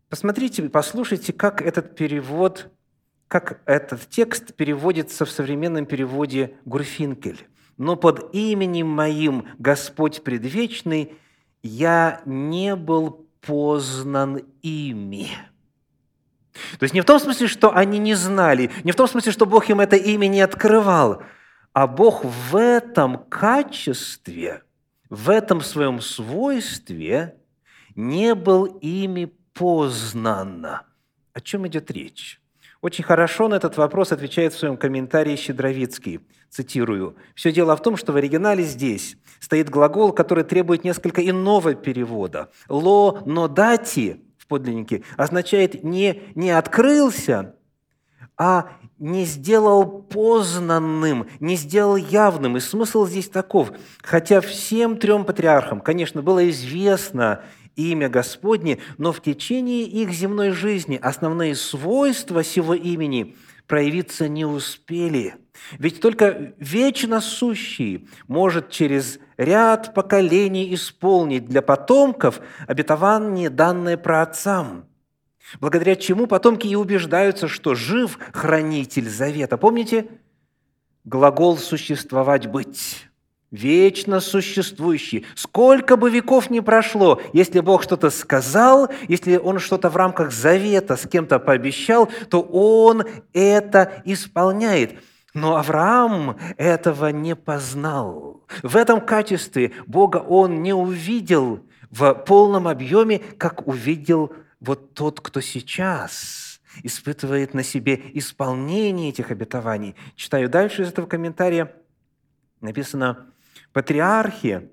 Посмотрите, 0.09 0.63
послушайте, 0.69 1.33
как 1.33 1.61
этот 1.61 1.95
перевод, 1.95 2.69
как 3.27 3.61
этот 3.65 4.07
текст 4.07 4.53
переводится 4.53 5.25
в 5.25 5.29
современном 5.31 5.85
переводе 5.85 6.57
Гурфинкель. 6.65 7.47
«Но 7.77 7.97
под 7.97 8.33
именем 8.33 8.87
моим 8.87 9.49
Господь 9.57 10.23
предвечный 10.23 11.15
я 11.63 12.21
не 12.25 12.75
был 12.77 13.27
познан 13.41 14.43
ими». 14.61 15.27
То 16.79 16.83
есть 16.83 16.93
не 16.93 17.01
в 17.01 17.05
том 17.05 17.19
смысле, 17.19 17.47
что 17.47 17.75
они 17.75 17.99
не 17.99 18.13
знали, 18.13 18.71
не 18.83 18.91
в 18.91 18.95
том 18.95 19.07
смысле, 19.07 19.31
что 19.31 19.45
Бог 19.45 19.69
им 19.69 19.79
это 19.79 19.95
имя 19.95 20.27
не 20.27 20.41
открывал, 20.41 21.23
а 21.73 21.87
Бог 21.87 22.23
в 22.23 22.55
этом 22.55 23.17
качестве, 23.29 24.63
в 25.09 25.29
этом 25.29 25.61
своем 25.61 26.01
свойстве 26.01 27.35
не 27.95 28.35
был 28.35 28.65
ими 28.65 29.31
познан. 29.53 30.65
О 31.33 31.41
чем 31.41 31.67
идет 31.67 31.91
речь? 31.91 32.41
Очень 32.81 33.03
хорошо 33.03 33.47
на 33.47 33.55
этот 33.55 33.77
вопрос 33.77 34.11
отвечает 34.11 34.53
в 34.53 34.59
своем 34.59 34.77
комментарии 34.77 35.35
Щедровицкий. 35.35 36.19
Цитирую. 36.49 37.17
«Все 37.33 37.51
дело 37.51 37.75
в 37.75 37.81
том, 37.81 37.97
что 37.97 38.13
в 38.13 38.15
оригинале 38.15 38.63
здесь 38.63 39.17
стоит 39.39 39.69
глагол, 39.69 40.13
который 40.13 40.43
требует 40.43 40.83
несколько 40.83 41.27
иного 41.27 41.73
перевода. 41.73 42.49
«Ло 42.69 43.23
но 43.25 43.47
дати» 43.47 44.21
в 44.45 44.47
подлиннике 44.47 45.03
означает 45.17 45.83
не 45.83 46.21
«не 46.35 46.51
открылся», 46.51 47.55
а 48.37 48.69
не 48.99 49.25
сделал 49.25 49.85
познанным, 50.03 51.27
не 51.39 51.55
сделал 51.55 51.95
явным. 51.95 52.57
И 52.57 52.59
смысл 52.59 53.05
здесь 53.05 53.29
таков. 53.29 53.71
Хотя 54.03 54.41
всем 54.41 54.97
трем 54.97 55.25
патриархам, 55.25 55.81
конечно, 55.81 56.21
было 56.21 56.49
известно 56.49 57.43
имя 57.75 58.09
Господне, 58.09 58.79
но 58.97 59.11
в 59.11 59.21
течение 59.21 59.83
их 59.83 60.11
земной 60.11 60.51
жизни 60.51 60.99
основные 61.01 61.55
свойства 61.55 62.43
сего 62.43 62.73
имени 62.73 63.35
проявиться 63.67 64.27
не 64.27 64.45
успели. 64.45 65.35
Ведь 65.77 66.01
только 66.01 66.53
вечно 66.59 67.21
сущий 67.21 68.07
может 68.27 68.69
через 68.69 69.19
ряд 69.37 69.93
поколений 69.93 70.73
исполнить 70.73 71.45
для 71.45 71.61
потомков 71.61 72.39
обетование, 72.67 73.49
данное 73.49 73.97
праотцам, 73.97 74.85
благодаря 75.59 75.95
чему 75.95 76.27
потомки 76.27 76.67
и 76.67 76.75
убеждаются, 76.75 77.47
что 77.47 77.75
жив 77.75 78.19
хранитель 78.33 79.09
завета. 79.09 79.57
Помните 79.57 80.07
глагол 81.03 81.57
«существовать 81.57 82.47
быть»? 82.47 83.07
вечно 83.51 84.19
существующий. 84.19 85.25
Сколько 85.35 85.95
бы 85.95 86.09
веков 86.09 86.49
ни 86.49 86.59
прошло, 86.59 87.21
если 87.31 87.61
Бог 87.61 87.83
что-то 87.83 88.09
сказал, 88.09 88.89
если 89.07 89.37
Он 89.37 89.59
что-то 89.59 89.89
в 89.89 89.95
рамках 89.95 90.31
завета 90.33 90.97
с 90.97 91.07
кем-то 91.07 91.39
пообещал, 91.39 92.09
то 92.29 92.41
Он 92.41 93.05
это 93.33 94.01
исполняет. 94.03 94.99
Но 95.35 95.57
Авраам 95.57 96.37
этого 96.55 97.09
не 97.09 97.35
познал. 97.35 98.41
В 98.63 98.77
этом 98.77 99.01
качестве 99.01 99.73
Бога 99.85 100.17
он 100.17 100.63
не 100.63 100.73
увидел 100.73 101.59
в 101.91 102.13
полном 102.13 102.69
объеме, 102.69 103.19
как 103.19 103.67
увидел 103.67 104.31
вот 104.61 104.93
тот, 104.93 105.19
кто 105.19 105.41
сейчас 105.41 106.61
испытывает 106.83 107.53
на 107.53 107.63
себе 107.63 108.01
исполнение 108.13 109.09
этих 109.09 109.29
обетований. 109.29 109.95
Читаю 110.15 110.47
дальше 110.47 110.83
из 110.83 110.87
этого 110.87 111.05
комментария. 111.05 111.75
Написано, 112.61 113.25
Патриархи 113.73 114.69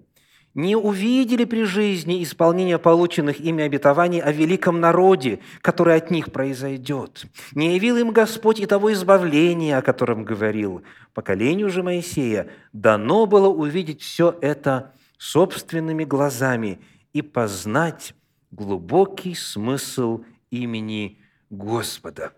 не 0.55 0.77
увидели 0.77 1.45
при 1.45 1.65
жизни 1.65 2.23
исполнения 2.23 2.79
полученных 2.79 3.41
ими 3.41 3.65
обетований 3.65 4.21
о 4.21 4.33
великом 4.33 4.81
народе, 4.81 5.41
который 5.61 5.97
от 5.97 6.11
них 6.11 6.31
произойдет. 6.33 7.25
Не 7.53 7.75
явил 7.75 7.97
им 7.97 8.11
Господь 8.11 8.61
и 8.61 8.67
того 8.67 8.93
избавления, 8.93 9.79
о 9.79 9.83
котором 9.83 10.25
говорил. 10.25 10.83
Поколению 11.15 11.71
же 11.71 11.83
Моисея 11.83 12.49
дано 12.73 13.27
было 13.27 13.49
увидеть 13.49 14.03
все 14.03 14.37
это 14.41 14.93
собственными 15.19 16.05
глазами 16.05 16.81
и 17.13 17.23
познать 17.23 18.15
глубокий 18.51 19.35
смысл 19.35 20.25
имени 20.51 21.19
Господа. 21.49 22.33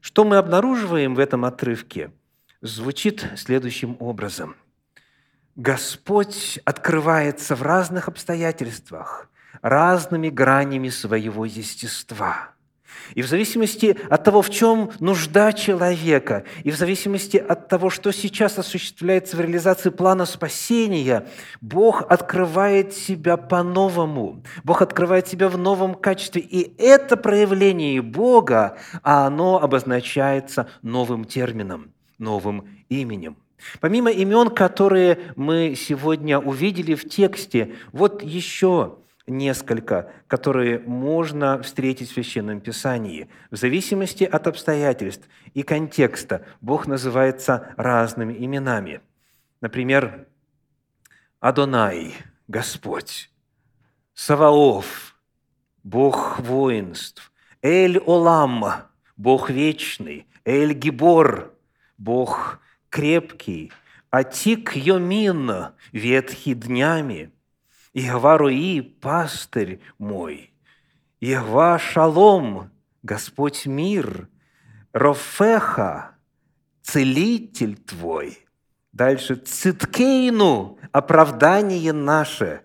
Что 0.00 0.24
мы 0.24 0.36
обнаруживаем 0.36 1.14
в 1.14 1.18
этом 1.18 1.44
отрывке? 1.44 2.10
Звучит 2.62 3.26
следующим 3.36 3.96
образом– 4.00 4.54
Господь 5.60 6.58
открывается 6.64 7.54
в 7.54 7.60
разных 7.60 8.08
обстоятельствах, 8.08 9.28
разными 9.60 10.30
гранями 10.30 10.88
своего 10.88 11.44
естества. 11.44 12.54
И 13.14 13.20
в 13.20 13.26
зависимости 13.26 13.94
от 14.08 14.24
того, 14.24 14.40
в 14.40 14.48
чем 14.48 14.90
нужда 15.00 15.52
человека, 15.52 16.44
и 16.64 16.70
в 16.70 16.76
зависимости 16.76 17.36
от 17.36 17.68
того, 17.68 17.90
что 17.90 18.10
сейчас 18.10 18.58
осуществляется 18.58 19.36
в 19.36 19.42
реализации 19.42 19.90
плана 19.90 20.24
спасения, 20.24 21.26
Бог 21.60 22.10
открывает 22.10 22.94
себя 22.94 23.36
по-новому. 23.36 24.42
Бог 24.64 24.80
открывает 24.80 25.28
себя 25.28 25.50
в 25.50 25.58
новом 25.58 25.94
качестве. 25.94 26.40
И 26.40 26.74
это 26.82 27.18
проявление 27.18 28.00
Бога, 28.00 28.78
а 29.02 29.26
оно 29.26 29.60
обозначается 29.60 30.70
новым 30.80 31.26
термином, 31.26 31.92
новым 32.16 32.66
именем– 32.88 33.36
Помимо 33.80 34.10
имен, 34.10 34.50
которые 34.50 35.32
мы 35.36 35.74
сегодня 35.76 36.38
увидели 36.38 36.94
в 36.94 37.08
тексте, 37.08 37.76
вот 37.92 38.22
еще 38.22 38.98
несколько, 39.26 40.12
которые 40.26 40.78
можно 40.80 41.62
встретить 41.62 42.10
в 42.10 42.14
Священном 42.14 42.60
Писании. 42.60 43.28
В 43.50 43.56
зависимости 43.56 44.24
от 44.24 44.46
обстоятельств 44.46 45.28
и 45.54 45.62
контекста 45.62 46.44
Бог 46.60 46.86
называется 46.86 47.72
разными 47.76 48.34
именами. 48.44 49.00
Например, 49.60 50.26
Адонай– 51.38 52.14
Господь, 52.48 53.30
Саваоф– 54.14 55.16
Бог 55.84 56.40
воинств, 56.40 57.32
Эль-Олам– 57.62 58.64
Бог 59.16 59.50
вечный, 59.50 60.26
Эль-Гибор– 60.44 61.54
Бог 61.98 62.60
крепкий, 62.90 63.72
Атик 64.10 64.76
Йомин, 64.76 65.50
ветхий 65.92 66.54
днями, 66.54 67.30
Ихва 67.94 68.38
Руи, 68.38 68.80
пастырь 68.80 69.80
мой, 69.98 70.52
Ихва 71.20 71.78
Шалом, 71.78 72.70
Господь 73.02 73.66
мир, 73.66 74.28
Рофеха, 74.92 76.16
целитель 76.82 77.76
твой. 77.76 78.46
Дальше 78.92 79.36
Циткейну, 79.36 80.78
оправдание 80.92 81.92
наше. 81.92 82.62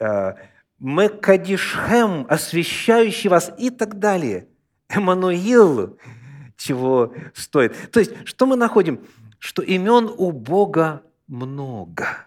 Э, 0.00 0.34
Мекадишхем, 0.80 2.26
освящающий 2.28 3.30
вас 3.30 3.52
и 3.56 3.70
так 3.70 3.98
далее. 4.00 4.48
Эммануил, 4.88 5.98
чего 6.56 7.12
стоит. 7.34 7.90
То 7.90 8.00
есть, 8.00 8.12
что 8.24 8.46
мы 8.46 8.56
находим? 8.56 9.00
Что 9.38 9.62
имен 9.62 10.10
у 10.16 10.32
Бога 10.32 11.02
много. 11.26 12.26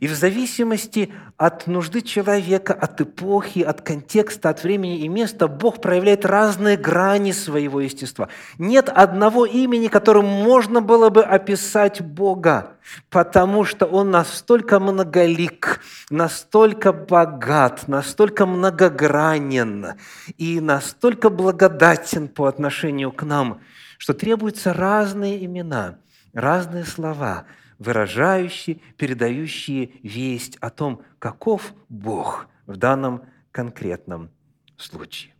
И 0.00 0.08
в 0.08 0.14
зависимости 0.14 1.12
от 1.36 1.66
нужды 1.66 2.02
человека, 2.02 2.74
от 2.74 3.00
эпохи, 3.00 3.60
от 3.60 3.80
контекста, 3.80 4.50
от 4.50 4.62
времени 4.62 4.98
и 4.98 5.08
места, 5.08 5.46
Бог 5.46 5.80
проявляет 5.80 6.26
разные 6.26 6.76
грани 6.76 7.32
своего 7.32 7.80
естества. 7.80 8.28
Нет 8.58 8.88
одного 8.88 9.46
имени, 9.46 9.86
которым 9.86 10.26
можно 10.26 10.82
было 10.82 11.10
бы 11.10 11.22
описать 11.22 12.02
Бога, 12.02 12.72
потому 13.08 13.64
что 13.64 13.86
Он 13.86 14.10
настолько 14.10 14.80
многолик, 14.80 15.80
настолько 16.10 16.92
богат, 16.92 17.86
настолько 17.86 18.46
многогранен 18.46 19.94
и 20.36 20.60
настолько 20.60 21.30
благодатен 21.30 22.28
по 22.28 22.46
отношению 22.46 23.12
к 23.12 23.22
нам, 23.22 23.60
что 23.96 24.12
требуются 24.12 24.74
разные 24.74 25.42
имена, 25.44 25.98
разные 26.34 26.84
слова– 26.84 27.44
выражающие, 27.78 28.80
передающие 28.96 29.92
весть 30.02 30.56
о 30.60 30.70
том, 30.70 31.02
каков 31.18 31.74
Бог 31.88 32.46
в 32.66 32.76
данном 32.76 33.22
конкретном 33.52 34.30
случае. 34.76 35.34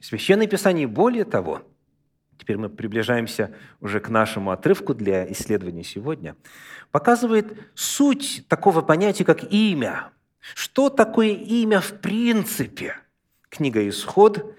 Священное 0.00 0.46
Писание 0.46 0.86
более 0.86 1.24
того, 1.24 1.62
теперь 2.38 2.56
мы 2.56 2.68
приближаемся 2.68 3.54
уже 3.80 4.00
к 4.00 4.08
нашему 4.08 4.50
отрывку 4.50 4.94
для 4.94 5.30
исследования 5.32 5.84
сегодня, 5.84 6.36
показывает 6.90 7.70
суть 7.74 8.44
такого 8.48 8.80
понятия, 8.80 9.24
как 9.24 9.52
имя. 9.52 10.12
Что 10.54 10.88
такое 10.88 11.28
имя 11.28 11.80
в 11.80 12.00
принципе? 12.00 12.96
Книга 13.50 13.86
«Исход», 13.88 14.54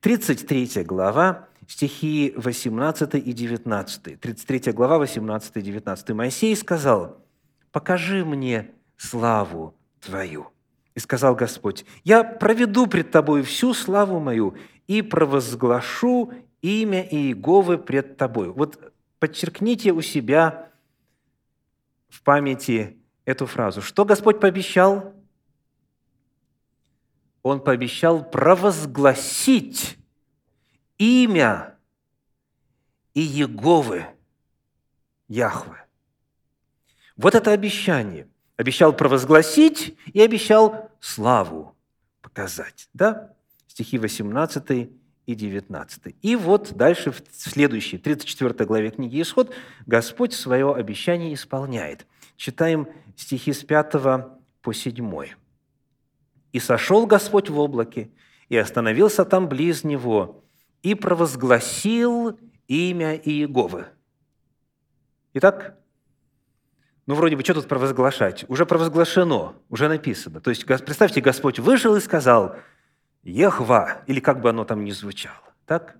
33 0.00 0.84
глава, 0.84 1.49
стихи 1.70 2.34
18 2.36 3.14
и 3.14 3.32
19. 3.32 4.20
33 4.20 4.72
глава, 4.72 4.98
18 4.98 5.56
и 5.56 5.62
19. 5.62 6.10
Моисей 6.10 6.56
сказал, 6.56 7.24
«Покажи 7.70 8.24
мне 8.24 8.72
славу 8.96 9.76
Твою». 10.00 10.48
И 10.96 10.98
сказал 10.98 11.36
Господь, 11.36 11.84
«Я 12.02 12.24
проведу 12.24 12.88
пред 12.88 13.12
Тобой 13.12 13.42
всю 13.42 13.72
славу 13.72 14.18
мою 14.18 14.56
и 14.88 15.00
провозглашу 15.00 16.32
имя 16.60 17.06
Иеговы 17.08 17.78
пред 17.78 18.16
Тобою». 18.16 18.52
Вот 18.52 18.92
подчеркните 19.20 19.92
у 19.92 20.00
себя 20.02 20.72
в 22.08 22.20
памяти 22.22 22.98
эту 23.24 23.46
фразу. 23.46 23.80
Что 23.80 24.04
Господь 24.04 24.40
пообещал? 24.40 25.14
Он 27.44 27.60
пообещал 27.60 28.28
провозгласить 28.28 29.99
имя 31.00 31.78
и 33.14 33.20
Еговы, 33.22 34.04
Яхве. 35.28 35.86
Вот 37.16 37.34
это 37.34 37.52
обещание. 37.52 38.28
Обещал 38.56 38.92
провозгласить 38.92 39.96
и 40.12 40.20
обещал 40.20 40.90
славу 41.00 41.74
показать. 42.20 42.90
Да? 42.92 43.34
Стихи 43.66 43.96
18 43.96 44.90
и 45.24 45.34
19. 45.34 46.16
И 46.20 46.36
вот 46.36 46.74
дальше 46.74 47.12
в 47.12 47.22
следующей, 47.30 47.96
34 47.96 48.66
главе 48.66 48.90
книги 48.90 49.22
«Исход» 49.22 49.54
Господь 49.86 50.34
свое 50.34 50.74
обещание 50.74 51.32
исполняет. 51.32 52.06
Читаем 52.36 52.86
стихи 53.16 53.54
с 53.54 53.64
5 53.64 53.92
по 54.60 54.74
7. 54.74 55.26
«И 56.52 56.60
сошел 56.60 57.06
Господь 57.06 57.48
в 57.48 57.58
облаке, 57.58 58.10
и 58.50 58.56
остановился 58.58 59.24
там 59.24 59.48
близ 59.48 59.84
него, 59.84 60.44
и 60.82 60.94
провозгласил 60.94 62.38
имя 62.66 63.14
Иеговы. 63.16 63.86
Итак, 65.34 65.76
ну, 67.06 67.14
вроде 67.14 67.36
бы, 67.36 67.42
что 67.42 67.54
тут 67.54 67.68
провозглашать? 67.68 68.44
Уже 68.48 68.66
провозглашено, 68.66 69.54
уже 69.68 69.88
написано. 69.88 70.40
То 70.40 70.50
есть, 70.50 70.64
представьте, 70.64 71.20
Господь 71.20 71.58
вышел 71.58 71.96
и 71.96 72.00
сказал 72.00 72.56
«Ехва», 73.22 74.02
или 74.06 74.20
как 74.20 74.40
бы 74.40 74.50
оно 74.50 74.64
там 74.64 74.84
ни 74.84 74.92
звучало. 74.92 75.54
Так? 75.66 75.96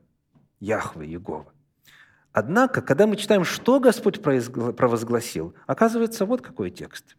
Яхве, 0.60 1.06
Иегова. 1.06 1.52
Однако, 2.32 2.80
когда 2.80 3.06
мы 3.06 3.16
читаем, 3.16 3.44
что 3.44 3.80
Господь 3.80 4.22
провозгласил, 4.22 5.54
оказывается, 5.66 6.26
вот 6.26 6.42
какой 6.42 6.70
текст. 6.70 7.16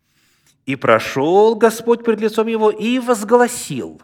«И 0.65 0.75
прошел 0.75 1.55
Господь 1.55 2.05
пред 2.05 2.21
лицом 2.21 2.47
его 2.47 2.69
и 2.69 2.99
возгласил». 2.99 4.01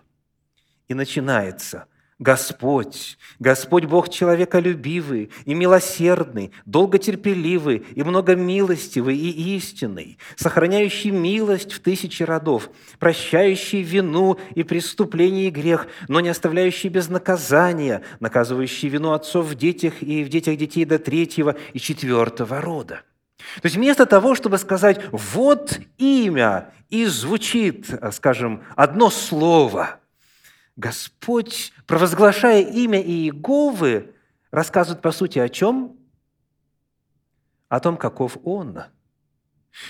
И 0.88 0.93
начинается– 0.93 1.86
Господь, 2.20 3.20
Господь 3.38 3.86
Бог 3.86 4.10
человеколюбивый 4.10 5.30
и 5.46 5.54
милосердный, 5.54 6.52
долготерпеливый 6.66 7.86
и 7.94 8.02
многомилостивый 8.02 9.16
и 9.16 9.56
истинный, 9.56 10.18
сохраняющий 10.36 11.12
милость 11.12 11.74
в 11.74 11.80
тысячи 11.80 12.24
родов, 12.24 12.72
прощающий 12.98 13.84
вину 13.84 14.40
и 14.56 14.64
преступление 14.64 15.50
и 15.50 15.52
грех, 15.52 15.88
но 16.08 16.20
не 16.20 16.30
оставляющий 16.30 16.90
без 16.90 17.08
наказания, 17.08 18.02
наказывающий 18.20 18.90
вину 18.90 19.12
отцов 19.12 19.46
в 19.46 19.56
детях 19.56 20.02
и 20.02 20.24
в 20.24 20.30
детях 20.30 20.58
детей 20.58 20.86
до 20.86 20.98
третьего 20.98 21.56
и 21.74 21.80
четвертого 21.80 22.62
рода. 22.62 23.02
То 23.38 23.66
есть 23.66 23.76
вместо 23.76 24.08
того, 24.08 24.34
чтобы 24.34 24.58
сказать 24.58 25.00
«вот 25.12 25.80
имя», 26.00 26.72
и 26.90 27.06
звучит, 27.06 27.90
скажем, 28.14 28.64
одно 28.76 29.10
слово– 29.10 30.00
Господь, 30.78 31.74
провозглашая 31.88 32.62
имя 32.62 33.02
Иеговы, 33.02 34.13
рассказывает 34.52 35.02
по 35.02 35.12
сути 35.12 35.40
о 35.40 35.50
чем? 35.50 35.98
О 37.68 37.80
том, 37.80 37.98
каков 37.98 38.38
Он. 38.44 38.84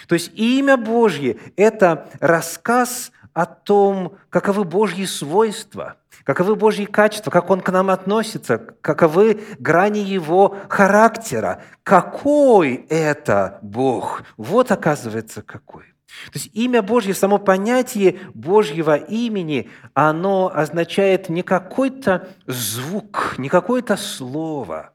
То 0.08 0.15
есть 0.15 0.32
имя 0.34 0.78
Божье– 0.78 1.38
это 1.58 2.10
рассказ 2.19 3.12
о 3.34 3.45
том, 3.45 4.17
каковы 4.30 4.63
Божьи 4.63 5.06
свойства, 5.06 5.97
каковы 6.23 6.56
Божьи 6.56 6.86
качества, 6.86 7.32
как 7.32 7.50
Он 7.50 7.62
к 7.62 7.69
нам 7.69 7.89
относится, 7.89 8.58
каковы 8.58 9.43
грани 9.60 10.00
Его 10.00 10.58
характера, 10.69 11.62
какой 11.84 12.86
это 12.89 13.60
Бог. 13.62 14.23
Вот 14.38 14.71
оказывается 14.71 15.41
какой. 15.41 15.96
То 16.28 16.39
есть 16.39 16.50
имя 16.54 16.82
Божье, 16.82 17.13
само 17.13 17.38
понятие 17.38 18.20
Божьего 18.34 18.96
имени, 18.96 19.70
оно 19.93 20.52
означает 20.54 21.30
не 21.30 21.43
какой-то 21.43 22.30
звук, 22.46 23.36
не 23.38 23.50
какое-то 23.50 23.98
слово, 23.98 24.93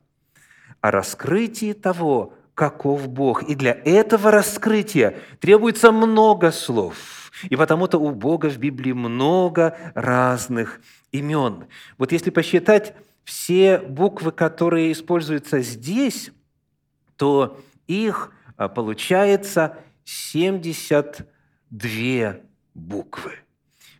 а 0.80 0.90
раскрытие 0.90 1.74
того, 1.74 2.34
каков 2.54 3.08
Бог. 3.08 3.42
И 3.44 3.54
для 3.54 3.72
этого 3.84 4.30
раскрытия 4.30 5.18
требуется 5.40 5.92
много 5.92 6.50
слов. 6.50 7.30
И 7.48 7.56
потому-то 7.56 7.98
у 7.98 8.10
Бога 8.10 8.48
в 8.48 8.58
Библии 8.58 8.92
много 8.92 9.76
разных 9.94 10.80
имен. 11.12 11.66
Вот 11.98 12.12
если 12.12 12.30
посчитать 12.30 12.94
все 13.24 13.78
буквы, 13.78 14.32
которые 14.32 14.92
используются 14.92 15.60
здесь, 15.60 16.30
то 17.16 17.60
их 17.86 18.32
а, 18.56 18.68
получается 18.68 19.78
72 20.12 22.36
буквы. 22.74 23.32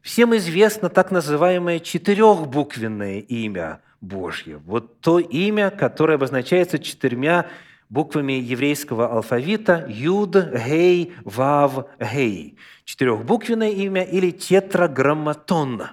Всем 0.03 0.37
известно 0.37 0.91
так 0.91 1.11
называемое 1.11 1.79
четырехбуквенное 1.79 3.21
имя 3.21 3.81
Божье. 4.01 4.59
Вот 4.59 5.01
то 5.01 5.19
имя, 5.19 5.71
которое 5.71 6.17
обозначается 6.17 6.79
четырьмя 6.79 7.47
буквами 7.89 8.33
еврейского 8.33 9.11
алфавита 9.13 9.87
Юд, 9.89 10.37
Гей, 10.37 11.15
Вав, 11.25 11.87
Гей. 11.99 12.59
Четырехбуквенное 12.85 13.71
имя 13.71 14.03
или 14.03 14.33
тетраграмматон. 14.33 15.85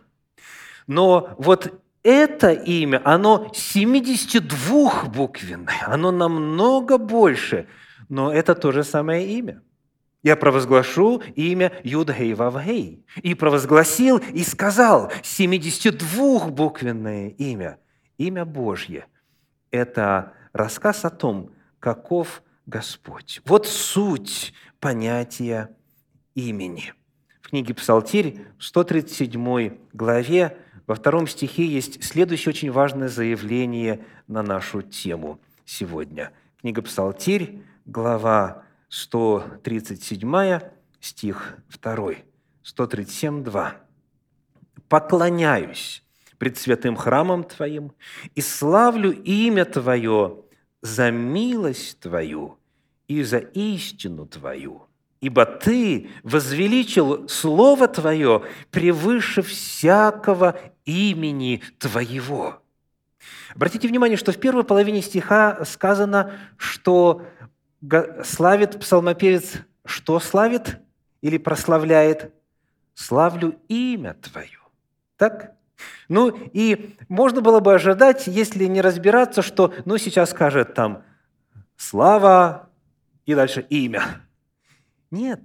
Но 0.87 1.33
вот 1.37 1.81
это 2.03 2.51
имя, 2.51 3.01
оно 3.05 3.51
72-буквенное, 3.53 5.85
оно 5.85 6.11
намного 6.11 6.97
больше, 6.97 7.67
но 8.09 8.33
это 8.33 8.55
то 8.55 8.71
же 8.71 8.83
самое 8.83 9.27
имя– 9.27 9.61
я 10.23 10.35
провозглашу 10.35 11.21
имя 11.35 11.71
Юдгей 11.83 12.33
Вавгей. 12.33 13.05
И 13.21 13.35
провозгласил, 13.35 14.17
и 14.17 14.43
сказал 14.43 15.11
72-буквенное 15.23 17.29
имя. 17.29 17.77
Имя 18.17 18.43
Божье– 18.45 19.05
это 19.71 20.33
рассказ 20.51 21.05
о 21.05 21.09
том, 21.09 21.51
каков 21.79 22.43
Господь. 22.65 23.41
Вот 23.45 23.65
суть 23.65 24.53
понятия 24.79 25.69
имени. 26.35 26.93
В 27.41 27.49
книге 27.49 27.73
«Псалтирь» 27.73 28.41
в 28.57 28.63
137 28.63 29.77
главе 29.93 30.57
во 30.85 30.95
втором 30.95 31.27
стихе 31.27 31.65
есть 31.65 32.03
следующее 32.03 32.51
очень 32.51 32.71
важное 32.71 33.07
заявление 33.07 34.05
на 34.27 34.43
нашу 34.43 34.81
тему 34.81 35.39
сегодня. 35.65 36.31
Книга 36.59 36.81
«Псалтирь», 36.81 37.63
глава 37.85 38.63
137 38.89 40.59
стих 40.99 41.57
2, 41.81 42.11
137, 42.63 43.43
2. 43.43 43.75
«Поклоняюсь 44.87 46.03
пред 46.39 46.57
святым 46.57 46.95
храмом 46.95 47.43
Твоим 47.43 47.91
и 48.33 48.41
славлю 48.41 49.11
имя 49.11 49.65
Твое 49.65 50.43
за 50.81 51.11
милость 51.11 51.99
Твою 51.99 52.57
и 53.07 53.21
за 53.23 53.37
истину 53.37 54.25
Твою, 54.25 54.87
ибо 55.21 55.45
Ты 55.45 56.09
возвеличил 56.23 57.29
Слово 57.29 57.87
Твое 57.87 58.43
превыше 58.71 59.43
всякого 59.43 60.59
имени 60.85 61.61
Твоего». 61.77 62.61
Обратите 63.55 63.87
внимание, 63.87 64.17
что 64.17 64.31
в 64.31 64.39
первой 64.39 64.63
половине 64.63 65.01
стиха 65.01 65.63
сказано, 65.65 66.33
что 66.57 67.25
славит 68.23 68.79
псалмопевец, 68.79 69.57
что 69.85 70.19
славит 70.19 70.79
или 71.21 71.37
прославляет? 71.37 72.33
Славлю 72.93 73.59
имя 73.67 74.13
Твое. 74.15 74.59
Так? 75.17 75.55
Ну 76.09 76.29
и 76.53 76.97
можно 77.07 77.41
было 77.41 77.59
бы 77.59 77.73
ожидать, 77.73 78.27
если 78.27 78.65
не 78.65 78.81
разбираться, 78.81 79.41
что 79.41 79.73
ну 79.85 79.97
сейчас 79.97 80.31
скажет 80.31 80.73
там 80.73 81.03
слава 81.77 82.69
и 83.25 83.35
дальше 83.35 83.61
имя. 83.69 84.21
Нет, 85.11 85.41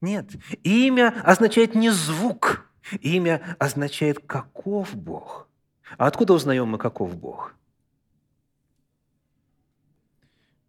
нет. 0.00 0.26
Имя 0.62 1.14
означает 1.24 1.74
не 1.74 1.90
звук. 1.90 2.64
Имя 3.00 3.56
означает 3.58 4.20
каков 4.24 4.94
Бог. 4.94 5.48
А 5.96 6.06
откуда 6.06 6.34
узнаем 6.34 6.68
мы, 6.68 6.78
каков 6.78 7.16
Бог? 7.16 7.54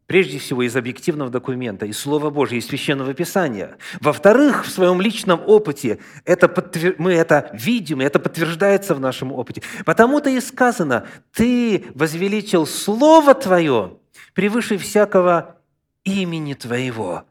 Прежде 0.10 0.40
всего, 0.40 0.64
из 0.64 0.76
объективного 0.76 1.30
документа, 1.30 1.86
из 1.86 2.00
Слова 2.00 2.32
Божьего, 2.32 2.58
из 2.58 2.66
Священного 2.66 3.14
Писания. 3.14 3.78
Во-вторых, 4.02 4.66
в 4.66 4.70
своем 4.72 5.00
личном 5.00 5.40
опыте 5.46 6.00
это 6.26 6.50
подтвер... 6.50 6.96
мы 6.98 7.14
это 7.14 7.52
видим, 7.54 8.02
это 8.02 8.18
подтверждается 8.18 8.96
в 8.96 9.00
нашем 9.00 9.32
опыте. 9.32 9.62
Потому-то 9.86 10.32
и 10.32 10.40
сказано, 10.40 11.06
«Ты 11.32 11.86
возвеличил 11.94 12.66
Слово 12.66 13.36
Твое 13.36 14.00
превыше 14.34 14.80
всякого 14.80 15.58
имени 16.04 16.56
Твоего». 16.56 17.26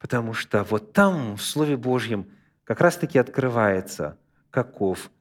Потому 0.00 0.34
что 0.34 0.64
вот 0.64 0.92
там, 0.92 1.36
в 1.36 1.42
Слове 1.42 1.76
Божьем, 1.76 2.26
как 2.64 2.80
раз-таки 2.80 3.20
открывается, 3.20 4.18
каков 4.50 5.12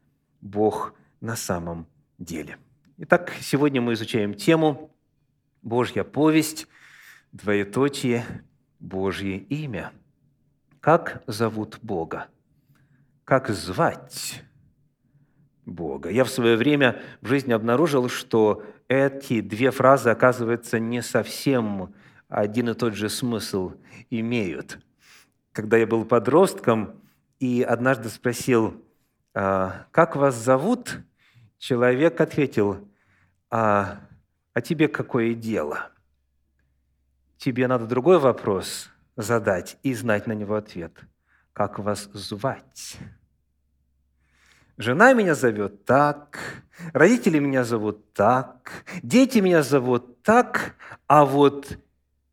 Бог 0.42 0.96
на 1.22 1.36
самом 1.36 1.86
деле. 2.18 2.58
Итак, 2.98 3.32
сегодня 3.42 3.80
мы 3.80 3.94
изучаем 3.94 4.34
тему 4.34 4.90
«Божья 5.62 6.04
повесть», 6.04 6.66
двоеточие 7.36 8.26
Божье 8.80 9.38
имя. 9.38 9.92
Как 10.80 11.22
зовут 11.28 11.80
Бога? 11.82 12.28
Как 13.26 13.50
звать 13.50 14.44
Бога? 15.66 16.10
Я 16.10 16.24
в 16.24 16.30
свое 16.30 16.56
время 16.56 17.02
в 17.22 17.28
жизни 17.28 17.52
обнаружил, 17.52 18.08
что 18.08 18.64
эти 18.88 19.42
две 19.42 19.72
фразы, 19.72 20.12
оказывается, 20.12 20.80
не 20.80 21.02
совсем 21.02 21.94
один 22.30 22.70
и 22.70 22.74
тот 22.74 22.94
же 22.94 23.10
смысл 23.10 23.74
имеют. 24.10 24.80
Когда 25.52 25.78
я 25.78 25.88
был 25.88 26.06
подростком 26.06 27.02
и 27.40 27.64
однажды 27.64 28.10
спросил, 28.10 28.82
«А, 29.34 29.88
как 29.92 30.16
вас 30.16 30.36
зовут, 30.36 31.00
человек 31.58 32.22
ответил, 32.22 32.88
а, 33.50 34.00
а 34.54 34.62
тебе 34.62 34.88
какое 34.88 35.34
дело– 35.34 35.90
тебе 37.38 37.68
надо 37.68 37.86
другой 37.86 38.20
вопрос 38.20 38.90
задать 39.16 39.78
и 39.84 39.94
знать 39.94 40.28
на 40.28 40.34
него 40.34 40.56
ответ. 40.56 40.94
Как 41.54 41.80
вас 41.80 42.10
звать? 42.14 42.98
Жена 44.78 45.14
меня 45.14 45.36
зовет 45.36 45.86
так, 45.86 46.64
родители 46.92 47.40
меня 47.40 47.64
зовут 47.64 48.14
так, 48.14 48.84
дети 49.02 49.40
меня 49.40 49.64
зовут 49.64 50.22
так, 50.22 50.76
а 51.08 51.24
вот 51.24 51.78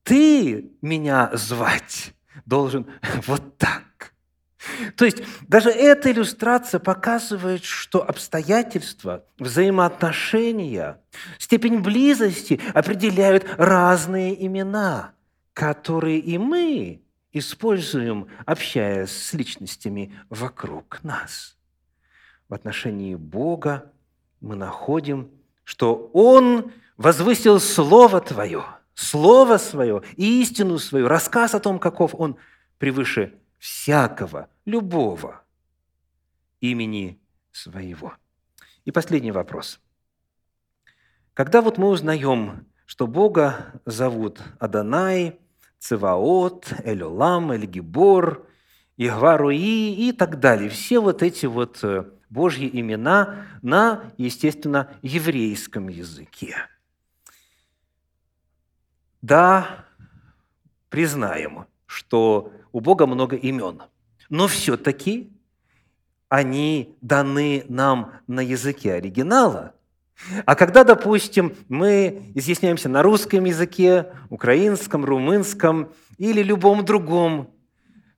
ты 0.02 0.72
меня 0.82 1.30
звать 1.34 2.14
должен 2.44 2.86
вот 3.26 3.58
так. 3.58 4.12
То 4.96 5.05
есть 5.05 5.22
даже 5.48 5.70
эта 5.70 6.11
иллюстрация 6.11 6.79
показывает, 6.79 7.64
что 7.64 8.07
обстоятельства, 8.07 9.25
взаимоотношения, 9.38 11.01
степень 11.38 11.81
близости 11.81 12.61
определяют 12.75 13.46
разные 13.57 14.46
имена, 14.46 15.12
которые 15.53 16.18
и 16.18 16.38
мы 16.38 17.03
используем, 17.33 18.29
общаясь 18.44 19.11
с 19.11 19.33
личностями 19.33 20.14
вокруг 20.29 21.03
нас. 21.03 21.57
В 22.48 22.55
отношении 22.55 23.14
Бога 23.14 23.90
мы 24.40 24.57
находим, 24.57 25.31
что 25.64 26.11
Он 26.12 26.72
возвысил 26.96 27.59
Слово 27.59 28.20
Твое, 28.20 28.64
Слово 28.94 29.57
Свое 29.57 30.03
истину 30.16 30.79
Свою, 30.79 31.09
рассказ 31.09 31.55
о 31.55 31.61
том, 31.61 31.79
каков 31.79 32.14
Он 32.14 32.37
превыше 32.79 33.33
всякого, 33.62 34.48
любого 34.64 35.44
имени 36.61 37.20
своего. 37.53 38.14
И 38.85 38.90
последний 38.90 39.31
вопрос. 39.31 39.79
Когда 41.33 41.62
вот 41.62 41.79
мы 41.79 41.87
узнаем, 41.90 42.66
что 42.87 43.07
Бога 43.07 43.81
зовут 43.87 44.40
Адонай, 44.59 45.38
Цеваот, 45.79 46.72
Элюлам, 46.85 47.53
Эльгибор, 47.53 48.48
Игваруи 48.96 49.94
и 50.09 50.11
так 50.11 50.40
далее, 50.40 50.68
все 50.68 50.98
вот 50.98 51.22
эти 51.22 51.46
вот 51.46 51.85
э, 51.85 52.11
Божьи 52.31 52.68
имена 52.68 53.46
на, 53.62 54.12
естественно, 54.16 54.92
еврейском 55.03 55.87
языке. 55.87 56.57
Да, 59.20 59.87
признаем, 60.88 61.66
что 61.87 62.53
у 62.72 62.80
Бога 62.80 63.06
много 63.06 63.37
имен. 63.37 63.82
Но 64.28 64.46
все-таки 64.48 65.30
они 66.28 66.96
даны 67.00 67.64
нам 67.68 68.12
на 68.26 68.40
языке 68.40 68.94
оригинала. 68.94 69.74
А 70.46 70.54
когда, 70.54 70.85
допустим, 70.85 71.54
мы 71.68 72.32
изъясняемся 72.35 72.88
на 72.88 73.02
русском 73.02 73.44
языке, 73.44 74.12
украинском, 74.30 75.04
румынском 75.04 75.92
или 76.18 76.42
любом 76.42 76.85
другом, 76.85 77.50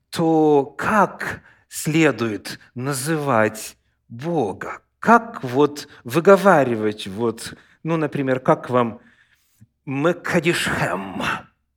то 0.09 0.63
как 0.77 1.41
следует 1.67 2.59
называть 2.75 3.77
Бога? 4.07 4.81
Как 4.99 5.43
вот 5.43 5.87
выговаривать, 6.03 7.07
вот, 7.07 7.55
ну, 7.83 7.97
например, 7.97 8.39
как 8.39 8.69
вам 8.69 8.99
«Мекадишхем»? 9.85 11.21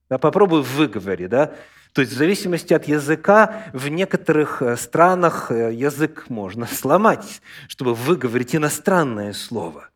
Да, 0.08 0.18
попробуй 0.18 0.62
выговори, 0.62 1.26
да? 1.26 1.54
То 1.98 2.02
есть 2.02 2.14
в 2.14 2.16
зависимости 2.16 2.72
от 2.72 2.86
языка 2.86 3.64
в 3.72 3.88
некоторых 3.88 4.62
э, 4.62 4.76
странах 4.76 5.50
э, 5.50 5.74
язык 5.74 6.26
можно 6.28 6.64
сломать, 6.72 7.42
чтобы 7.66 7.92
выговорить 7.92 8.54
иностранное 8.54 9.32
слово. 9.32 9.90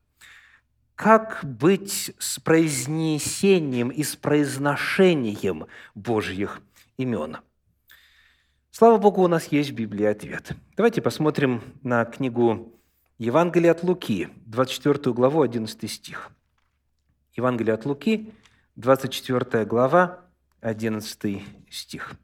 Как 0.96 1.38
быть 1.44 2.12
с 2.18 2.40
произнесением 2.40 3.90
и 3.90 4.02
с 4.02 4.16
произношением 4.16 5.68
Божьих 5.94 6.60
имен? 6.96 7.36
Слава 8.72 8.98
Богу, 8.98 9.22
у 9.22 9.28
нас 9.28 9.52
есть 9.52 9.70
в 9.70 9.74
Библии 9.74 10.06
ответ. 10.06 10.56
Давайте 10.76 11.02
посмотрим 11.02 11.62
на 11.84 12.04
книгу 12.04 12.80
Евангелие 13.18 13.70
от 13.70 13.84
Луки, 13.84 14.28
24 14.46 15.14
главу, 15.14 15.42
11 15.42 15.88
стих. 15.88 16.32
Евангелие 17.36 17.74
от 17.74 17.86
Луки, 17.86 18.34
24 18.74 19.64
глава, 19.66 20.21
11 20.62 21.44
стих. 21.70 22.14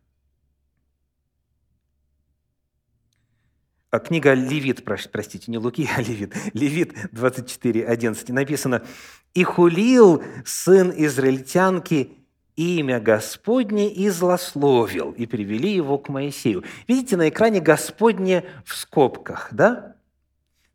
А 3.91 3.99
книга 3.99 4.35
Левит, 4.35 4.85
простите, 4.85 5.51
не 5.51 5.59
Луки, 5.59 5.89
а 5.97 6.01
Левит. 6.01 6.35
Левит 6.55 6.95
24, 7.13 7.87
11 7.87 8.29
написано 8.31 8.85
«И 9.35 9.43
хулил 9.45 10.23
сын 10.45 10.93
израильтянки 10.95 12.13
имя 12.55 13.01
Господне 13.01 13.93
и 13.93 14.09
злословил, 14.11 15.13
и 15.13 15.27
привели 15.27 15.75
его 15.75 15.99
к 15.99 16.09
Моисею». 16.09 16.65
Видите 16.87 17.17
на 17.17 17.29
экране 17.29 17.61
«Господне» 17.61 18.45
в 18.65 18.77
скобках, 18.77 19.49
да? 19.53 19.75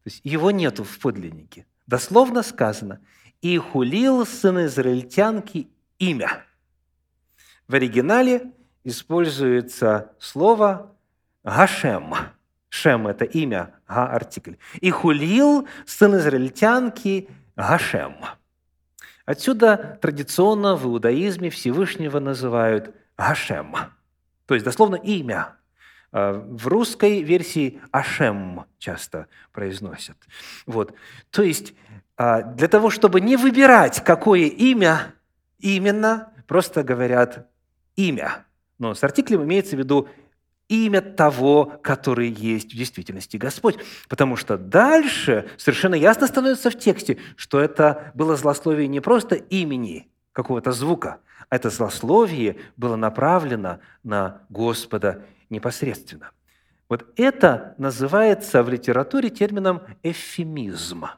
То 0.04 0.10
есть 0.10 0.22
его 0.24 0.52
нету 0.52 0.84
в 0.84 1.00
подлиннике. 1.00 1.66
Дословно 1.88 2.42
сказано 2.42 3.00
«И 3.42 3.58
хулил 3.58 4.26
сын 4.26 4.66
израильтянки 4.66 5.70
имя». 6.00 6.44
В 7.68 7.76
оригинале 7.76 8.52
используется 8.84 10.14
слово 10.20 10.96
«гашем». 11.44 12.14
Шем– 12.70 13.08
это 13.08 13.26
имя, 13.26 13.76
га– 13.88 14.08
артикль. 14.12 14.56
«И 14.82 14.90
хулил 14.90 15.68
сын 15.86 16.16
израильтянки 16.18 17.30
Гашем». 17.56 18.16
Отсюда 19.26 20.00
традиционно 20.02 20.76
в 20.76 20.86
иудаизме 20.86 21.50
Всевышнего 21.50 22.20
называют 22.20 22.96
Гашем, 23.18 23.76
то 24.48 24.54
есть 24.54 24.66
дословно 24.66 24.96
имя. 24.96 25.56
А 26.12 26.34
в 26.34 26.68
русской 26.68 27.24
версии 27.24 27.82
Ашем 27.92 28.66
часто 28.78 29.28
произносят. 29.52 30.18
Вот. 30.66 30.94
То 31.32 31.42
есть 31.42 31.74
а, 32.18 32.42
для 32.42 32.68
того, 32.68 32.90
чтобы 32.92 33.20
не 33.20 33.36
выбирать, 33.36 34.04
какое 34.04 34.42
имя 34.42 35.16
именно, 35.58 36.32
просто 36.46 36.84
говорят 36.84 37.50
имя. 37.96 38.46
Но 38.80 38.94
с 38.94 39.04
артиклем 39.04 39.44
имеется 39.44 39.76
в 39.76 39.80
виду 39.80 40.08
имя 40.68 41.02
того, 41.02 41.80
который 41.84 42.30
есть 42.30 42.74
в 42.74 42.78
действительности 42.78 43.38
Господь. 43.38 43.78
Потому 44.10 44.36
что 44.36 44.58
дальше 44.58 45.50
совершенно 45.58 45.96
ясно 45.96 46.28
становится 46.28 46.70
в 46.70 46.78
тексте, 46.78 47.18
что 47.36 47.60
это 47.60 48.12
было 48.16 48.36
злословие 48.36 48.88
не 48.88 49.00
просто 49.00 49.36
имени 49.36 50.10
какого-то 50.32 50.72
звука, 50.72 51.20
а 51.50 51.56
это 51.56 51.70
злословие 51.70 52.58
было 52.76 52.96
направлено 52.96 53.80
на 54.04 54.42
Господа 54.50 55.26
непосредственно. 55.50 56.32
Вот 56.90 57.06
это 57.16 57.76
называется 57.78 58.64
в 58.64 58.70
литературе 58.70 59.30
термином 59.30 59.82
эвфемизм– 60.02 61.06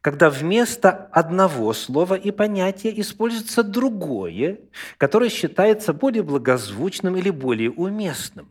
когда 0.00 0.30
вместо 0.30 0.90
одного 0.90 1.72
слова 1.72 2.14
и 2.14 2.30
понятия 2.30 2.92
используется 3.00 3.62
другое, 3.62 4.60
которое 4.98 5.30
считается 5.30 5.92
более 5.92 6.22
благозвучным 6.22 7.16
или 7.16 7.30
более 7.30 7.70
уместным. 7.70 8.48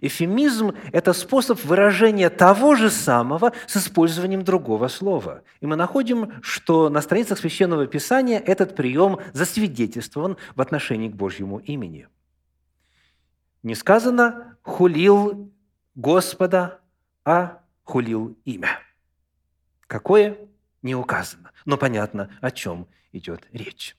Эфемизм– 0.00 0.72
это 0.92 1.12
способ 1.12 1.62
выражения 1.64 2.30
того 2.30 2.74
же 2.74 2.90
самого 2.90 3.52
с 3.66 3.76
использованием 3.76 4.42
другого 4.42 4.88
слова. 4.88 5.42
И 5.60 5.66
мы 5.66 5.76
находим, 5.76 6.32
что 6.42 6.88
на 6.88 7.00
страницах 7.00 7.38
Священного 7.38 7.86
Писания 7.86 8.40
этот 8.40 8.74
прием 8.74 9.18
засвидетельствован 9.32 10.36
в 10.54 10.60
отношении 10.60 11.08
к 11.08 11.14
Божьему 11.14 11.58
имени. 11.58 12.08
Не 13.62 13.74
сказано 13.74 14.56
«хулил 14.62 15.50
Господа», 15.94 16.80
а 17.24 17.62
«хулил 17.84 18.36
имя». 18.44 18.80
Какое? 19.86 20.36
Не 20.84 20.94
указано. 20.94 21.50
Но 21.64 21.76
понятно, 21.76 22.30
о 22.40 22.52
чем 22.52 22.86
идет 23.10 23.48
речь. 23.52 23.96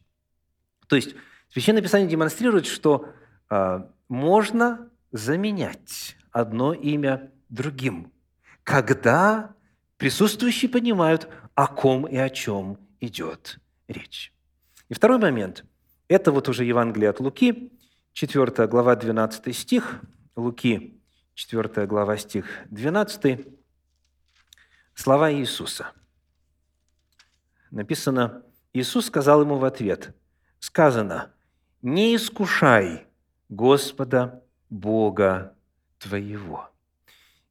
То 0.87 0.95
есть 0.95 1.15
Священное 1.49 1.81
Писание 1.81 2.07
демонстрирует, 2.07 2.65
что 2.65 3.09
э, 3.49 3.79
можно 4.07 4.89
заменять 5.11 6.15
одно 6.31 6.73
имя 6.73 7.31
другим, 7.49 8.11
когда 8.63 9.55
присутствующие 9.97 10.69
понимают, 10.69 11.27
о 11.55 11.67
ком 11.67 12.05
и 12.05 12.17
о 12.17 12.29
чем 12.29 12.77
идет 12.99 13.59
речь. 13.87 14.33
И 14.89 14.93
второй 14.93 15.17
момент– 15.17 15.65
это 16.07 16.31
вот 16.31 16.49
уже 16.49 16.65
Евангелие 16.65 17.09
от 17.09 17.19
Луки, 17.19 17.71
4 18.13 18.67
глава, 18.67 18.95
12 18.95 19.55
стих, 19.55 20.01
Луки, 20.35 21.01
4 21.33 21.87
глава, 21.87 22.17
стих 22.17 22.45
12, 22.69 23.47
слова 24.93 25.31
Иисуса– 25.31 25.91
написано, 27.75 28.41
Иисус 28.73 29.07
сказал 29.07 29.41
ему 29.41 29.57
в 29.57 29.65
ответ, 29.65 30.15
сказано, 30.59 31.31
«Не 31.81 32.15
искушай 32.15 33.05
Господа 33.49 34.43
Бога 34.69 35.53
твоего». 35.99 36.69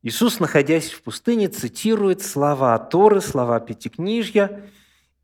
Иисус, 0.02 0.40
находясь 0.40 0.90
в 0.90 1.02
пустыне, 1.02 1.48
цитирует 1.48 2.22
слова 2.22 2.78
Торы, 2.78 3.20
слова 3.20 3.60
Пятикнижья, 3.60 4.68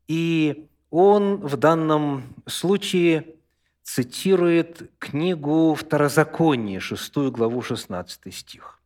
и 0.07 0.67
он 0.89 1.37
в 1.37 1.57
данном 1.57 2.23
случае 2.47 3.35
цитирует 3.83 4.89
книгу 4.99 5.75
Второзакония, 5.75 6.79
6 6.79 7.15
главу, 7.29 7.61
16 7.61 8.33
стих. 8.33 8.80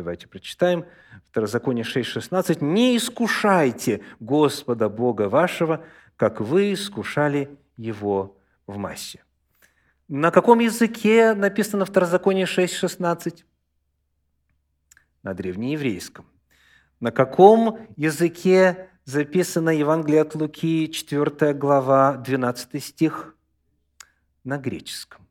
Давайте 0.00 0.28
прочитаем. 0.28 0.86
Второзаконие 1.26 1.84
6.16. 1.84 2.64
«Не 2.64 2.96
искушайте 2.96 4.00
Господа 4.18 4.88
Бога 4.88 5.28
вашего, 5.28 5.84
как 6.16 6.40
вы 6.40 6.72
искушали 6.72 7.58
Его 7.76 8.38
в 8.66 8.78
массе». 8.78 9.22
На 10.08 10.30
каком 10.30 10.60
языке 10.60 11.34
написано 11.34 11.84
Второзаконие 11.84 12.46
6.16? 12.46 13.44
На 15.22 15.34
древнееврейском. 15.34 16.24
На 16.98 17.12
каком 17.12 17.86
языке 17.96 18.88
записано 19.04 19.68
Евангелие 19.68 20.22
от 20.22 20.34
Луки, 20.34 20.90
4 20.90 21.52
глава, 21.52 22.16
12 22.16 22.82
стих? 22.82 23.36
На 24.44 24.56
греческом. 24.56 25.28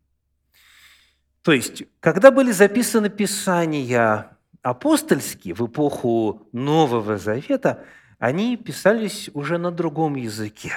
То 1.41 1.53
есть, 1.53 1.85
когда 2.01 2.29
были 2.29 2.51
записаны 2.51 3.09
Писания 3.09 4.37
апостольские 4.61 5.53
в 5.53 5.65
эпоху 5.65 6.47
Нового 6.51 7.17
Завета, 7.17 7.85
они 8.17 8.57
писались 8.57 9.29
уже 9.33 9.57
на 9.57 9.71
другом 9.71 10.15
языке. 10.15 10.73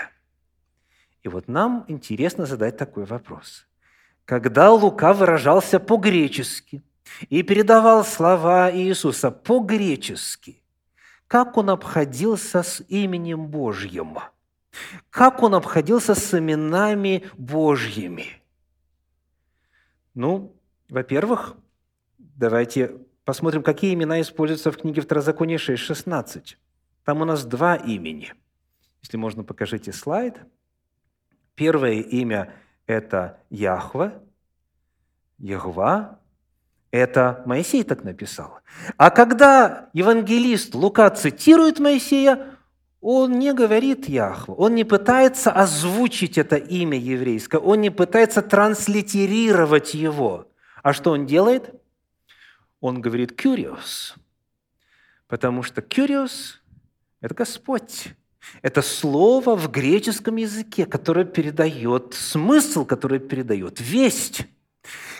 И 1.23 1.29
вот 1.29 1.49
нам 1.49 1.85
интересно 1.89 2.47
задать 2.47 2.77
такой 2.77 3.05
вопрос. 3.05 3.67
Когда 4.25 4.71
Лука 4.73 5.13
выражался 5.13 5.81
по-гречески 5.81 6.83
и 7.29 7.43
передавал 7.43 8.05
слова 8.05 8.73
Иисуса 8.73 9.31
по-гречески, 9.31 10.63
как 11.27 11.57
он 11.57 11.71
обходился 11.71 12.63
с 12.63 12.85
именем 12.89 13.47
Божьим? 13.47 14.19
Как 15.11 15.43
он 15.43 15.55
обходился 15.55 16.15
с 16.15 16.39
именами 16.39 17.25
Божьими? 17.37 18.43
Ну, 20.15 20.55
во-первых, 20.89 21.57
давайте 22.19 22.99
Посмотрим, 23.25 23.63
какие 23.63 23.95
имена 23.95 24.21
используются 24.21 24.73
в 24.73 24.79
книге 24.79 25.01
Второзакония 25.01 25.59
6.16. 25.59 26.57
Там 27.05 27.21
у 27.21 27.25
нас 27.25 27.45
два 27.45 27.77
имени. 27.77 28.35
Если 29.03 29.17
можно, 29.17 29.45
покажите 29.45 29.93
слайд. 29.93 30.37
Первое 31.55 32.01
имя– 32.01 32.53
это 32.87 33.39
Яхва, 33.51 34.23
Егва– 35.39 36.19
это 36.93 37.43
Моисей 37.47 37.85
так 37.85 38.05
написал. 38.05 38.61
А 38.97 39.11
когда 39.11 39.89
евангелист 39.93 40.75
Лука 40.75 41.09
цитирует 41.11 41.79
Моисея, 41.79 42.57
он 43.01 43.39
не 43.39 43.53
говорит 43.53 44.09
Яхву, 44.09 44.55
он 44.55 44.75
не 44.75 44.85
пытается 44.85 45.51
озвучить 45.51 46.39
это 46.39 46.57
имя 46.57 46.99
еврейское, 46.99 47.59
он 47.59 47.81
не 47.81 47.91
пытается 47.91 48.43
транслитерировать 48.43 49.95
его. 49.95 50.47
А 50.83 50.93
что 50.93 51.13
он 51.13 51.27
делает? 51.27 51.82
Он 52.83 53.01
говорит 53.01 53.33
«кюриос», 53.33 54.17
потому 55.29 55.63
что 55.63 55.81
«кюриос»– 55.83 56.61
это 57.21 57.33
Господь. 57.33 58.09
Это 58.61 58.83
слово 58.83 59.55
в 59.55 59.71
греческом 59.71 60.35
языке, 60.35 60.85
которое 60.85 61.25
передает 61.25 62.13
смысл, 62.15 62.85
которое 62.85 63.21
передает 63.21 63.81
весть. 63.81 64.49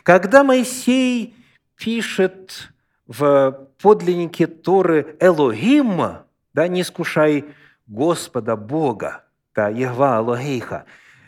Когда 0.03 0.43
Моисей 0.43 1.37
пишет 1.77 2.73
в 3.07 3.69
подлиннике 3.81 4.49
Торы 4.49 5.17
«Элогим», 5.21 6.25
да, 6.53 6.67
«не 6.67 6.81
искушай 6.81 7.45
Господа 7.87 8.57
Бога», 8.57 9.25
да, 9.55 9.69
«Егва 9.69 10.19
Алогейха», 10.19 10.85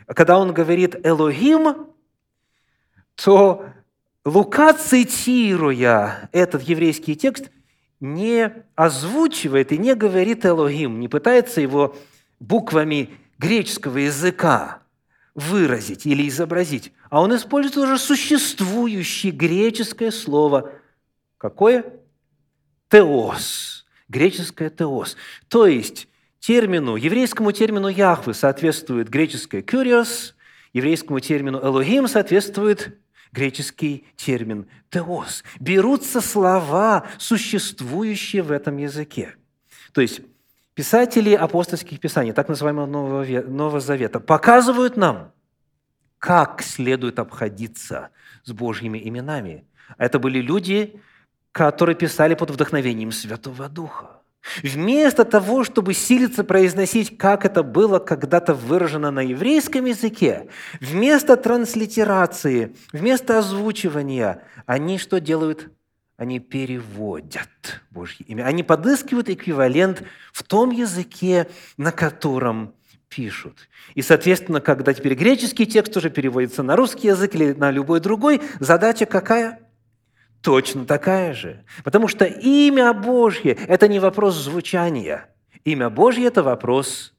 когда 0.08 0.36
он 0.40 0.52
говорит 0.52 0.96
«Элогим», 1.06 1.86
то 3.14 3.66
Лука, 4.24 4.72
цитируя 4.72 6.30
этот 6.32 6.62
еврейский 6.62 7.14
текст, 7.14 7.50
не 8.00 8.52
озвучивает 8.74 9.72
и 9.72 9.78
не 9.78 9.94
говорит 9.94 10.46
Элогим, 10.46 10.98
не 10.98 11.08
пытается 11.08 11.60
его 11.60 11.96
буквами 12.40 13.10
греческого 13.38 13.98
языка 13.98 14.82
выразить 15.34 16.06
или 16.06 16.28
изобразить, 16.28 16.92
а 17.10 17.20
он 17.20 17.34
использует 17.34 17.76
уже 17.76 17.98
существующее 17.98 19.32
греческое 19.32 20.10
слово. 20.10 20.72
Какое? 21.38 21.84
Теос. 22.88 23.84
Греческое 24.08 24.70
теос. 24.70 25.16
То 25.48 25.66
есть 25.66 26.08
термину, 26.38 26.96
еврейскому 26.96 27.52
термину 27.52 27.88
Яхвы 27.88 28.32
соответствует 28.32 29.08
греческое 29.08 29.62
«кюриос», 29.62 30.34
еврейскому 30.72 31.20
термину 31.20 31.58
«элогим» 31.62 32.06
соответствует 32.06 32.98
греческий 33.34 34.06
термин 34.16 34.66
«теос». 34.90 35.44
Берутся 35.60 36.20
слова, 36.20 37.06
существующие 37.18 38.42
в 38.42 38.52
этом 38.52 38.78
языке. 38.78 39.34
То 39.92 40.00
есть 40.00 40.20
писатели 40.74 41.34
апостольских 41.34 42.00
писаний, 42.00 42.32
так 42.32 42.48
называемого 42.48 42.86
Нового, 42.86 43.24
Нового 43.42 43.80
Завета, 43.80 44.20
показывают 44.20 44.96
нам, 44.96 45.32
как 46.18 46.62
следует 46.62 47.18
обходиться 47.18 48.10
с 48.44 48.52
Божьими 48.52 48.98
именами. 49.06 49.66
Это 49.98 50.18
были 50.18 50.38
люди, 50.38 51.00
которые 51.52 51.96
писали 51.96 52.34
под 52.34 52.50
вдохновением 52.50 53.12
Святого 53.12 53.68
Духа. 53.68 54.20
Вместо 54.62 55.24
того, 55.24 55.64
чтобы 55.64 55.94
силиться 55.94 56.44
произносить, 56.44 57.16
как 57.16 57.44
это 57.44 57.62
было 57.62 57.98
когда-то 57.98 58.54
выражено 58.54 59.11
на 59.11 59.20
еврейском 59.20 59.87
языке, 59.87 60.48
вместо 60.80 61.37
транслитерации, 61.37 62.76
вместо 62.92 63.38
озвучивания, 63.38 64.42
они 64.66 64.98
что 64.98 65.20
делают? 65.20 65.70
Они 66.16 66.38
переводят 66.38 67.48
Божье 67.90 68.24
имя. 68.26 68.44
Они 68.44 68.62
подыскивают 68.62 69.28
эквивалент 69.28 70.04
в 70.33 70.44
том 70.44 70.70
языке, 70.70 71.48
на 71.76 71.90
котором 71.90 72.74
пишут. 73.09 73.68
И, 73.94 74.02
соответственно, 74.02 74.61
когда 74.61 74.94
теперь 74.94 75.14
греческий 75.14 75.66
текст 75.66 75.96
уже 75.96 76.11
переводится 76.11 76.62
на 76.62 76.76
русский 76.76 77.09
язык 77.09 77.35
или 77.35 77.52
на 77.52 77.70
любой 77.72 77.98
другой, 78.00 78.40
задача 78.61 79.07
какая? 79.07 79.63
Точно 80.44 80.85
такая 80.85 81.33
же. 81.33 81.64
Потому 81.83 82.07
что 82.07 82.26
имя 82.26 82.92
Божье– 82.92 83.52
это 83.68 83.88
не 83.88 83.98
вопрос 83.98 84.37
звучания. 84.37 85.35
Имя 85.64 85.88
Божье– 85.88 86.26
это 86.26 86.42
вопрос 86.42 87.14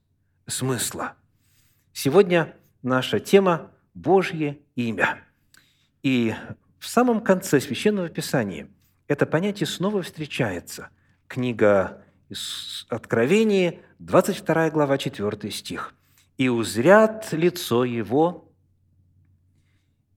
смысла. 0.45 1.15
Сегодня 1.91 2.55
наша 2.83 3.19
тема– 3.19 3.71
Божье 3.95 4.59
имя. 4.75 5.23
И 6.03 6.35
в 6.77 6.87
самом 6.87 7.21
конце 7.21 7.59
Священного 7.59 8.09
Писания 8.09 8.67
это 9.07 9.25
понятие 9.25 9.65
снова 9.65 10.03
встречается. 10.03 10.89
Книга 11.27 12.03
Откровения, 12.89 13.79
22 13.99 14.69
глава, 14.69 14.97
4 14.97 15.51
стих. 15.51 15.95
«И 16.37 16.49
узрят 16.49 17.31
лицо 17.31 17.85
Его, 17.85 18.51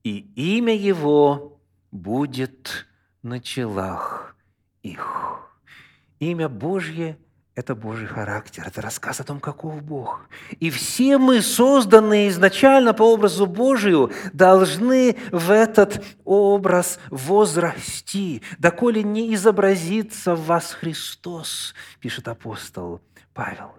и 0.03 0.17
имя 0.35 0.75
Его 0.75 1.59
будет 1.91 2.85
на 3.23 3.39
челах 3.39 4.35
их. 4.83 5.39
Имя 6.19 6.49
Божье– 6.49 7.17
это 7.55 7.75
Божий 7.75 8.07
характер, 8.07 8.63
это 8.65 8.81
рассказ 8.81 9.19
о 9.19 9.25
том, 9.25 9.39
каков 9.41 9.81
Бог. 9.83 10.21
И 10.59 10.69
все 10.69 11.17
мы, 11.17 11.41
созданные 11.41 12.29
изначально 12.29 12.93
по 12.93 13.03
образу 13.03 13.45
Божию, 13.45 14.11
должны 14.31 15.17
в 15.31 15.51
этот 15.51 16.03
образ 16.23 16.99
возрасти, 17.09 18.41
доколе 18.57 19.03
не 19.03 19.33
изобразится 19.33 20.35
в 20.35 20.45
вас 20.45 20.71
Христос, 20.71 21.73
пишет 21.99 22.29
апостол 22.29 23.01
Павел. 23.39 23.71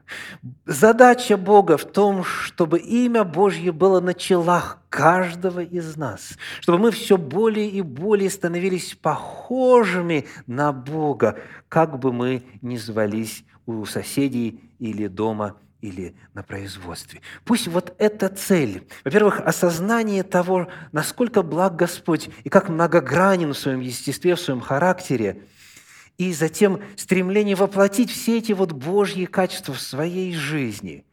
Задача 0.65 1.37
Бога 1.37 1.77
в 1.77 1.85
том, 1.85 2.25
чтобы 2.25 2.79
имя 2.79 3.25
Божье 3.25 3.73
было 3.73 4.01
на 4.01 4.15
челах 4.15 4.79
каждого 4.89 5.61
из 5.61 5.99
нас, 5.99 6.39
чтобы 6.63 6.79
мы 6.79 6.91
все 6.91 7.19
более 7.19 7.69
и 7.69 7.83
более 7.83 8.31
становились 8.31 8.95
похожими 8.95 10.27
на 10.47 10.73
Бога, 10.73 11.39
как 11.69 11.99
бы 11.99 12.11
мы 12.11 12.43
ни 12.63 12.79
звались 12.79 13.45
у 13.67 13.85
соседей 13.85 14.65
или 14.79 15.09
дома 15.09 15.57
или 15.83 16.15
на 16.33 16.43
производстве. 16.43 17.21
Пусть 17.45 17.69
вот 17.69 17.95
эта 17.99 18.31
цель, 18.31 18.89
во-первых, 19.05 19.41
осознание 19.41 20.23
того, 20.23 20.69
насколько 20.91 21.43
благ 21.43 21.77
Господь 21.77 22.31
и 22.45 22.49
как 22.49 22.71
многогранен 22.71 23.53
в 23.53 23.59
своем 23.59 23.81
естестве, 23.81 24.37
в 24.37 24.41
своем 24.41 24.63
характере– 24.63 25.43
и 26.21 26.35
затем 26.35 26.83
стремление 26.97 27.57
воплотить 27.57 28.11
все 28.11 28.37
эти 28.37 28.53
вот 28.53 28.73
Божьи 28.73 29.25
качества 29.25 29.73
в 29.73 29.81
своей 29.81 30.35
жизни. 30.35 31.07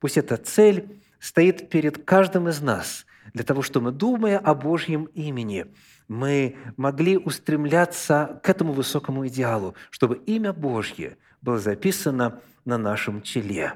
Пусть 0.00 0.16
эта 0.16 0.38
цель 0.38 1.02
стоит 1.20 1.68
перед 1.68 2.02
каждым 2.06 2.48
из 2.48 2.62
нас, 2.62 3.04
для 3.34 3.44
того, 3.44 3.60
чтобы, 3.60 3.92
думая 3.92 4.38
о 4.38 4.54
Божьем 4.54 5.04
имени, 5.12 5.66
мы 6.08 6.56
могли 6.78 7.18
устремляться 7.18 8.40
к 8.42 8.48
этому 8.48 8.72
высокому 8.72 9.26
идеалу, 9.28 9.74
чтобы 9.90 10.16
имя 10.24 10.54
Божье 10.54 11.18
было 11.42 11.58
записано 11.58 12.40
на 12.64 12.78
нашем 12.78 13.20
челе. 13.20 13.74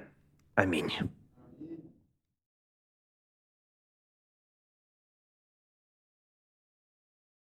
Аминь. 0.55 0.91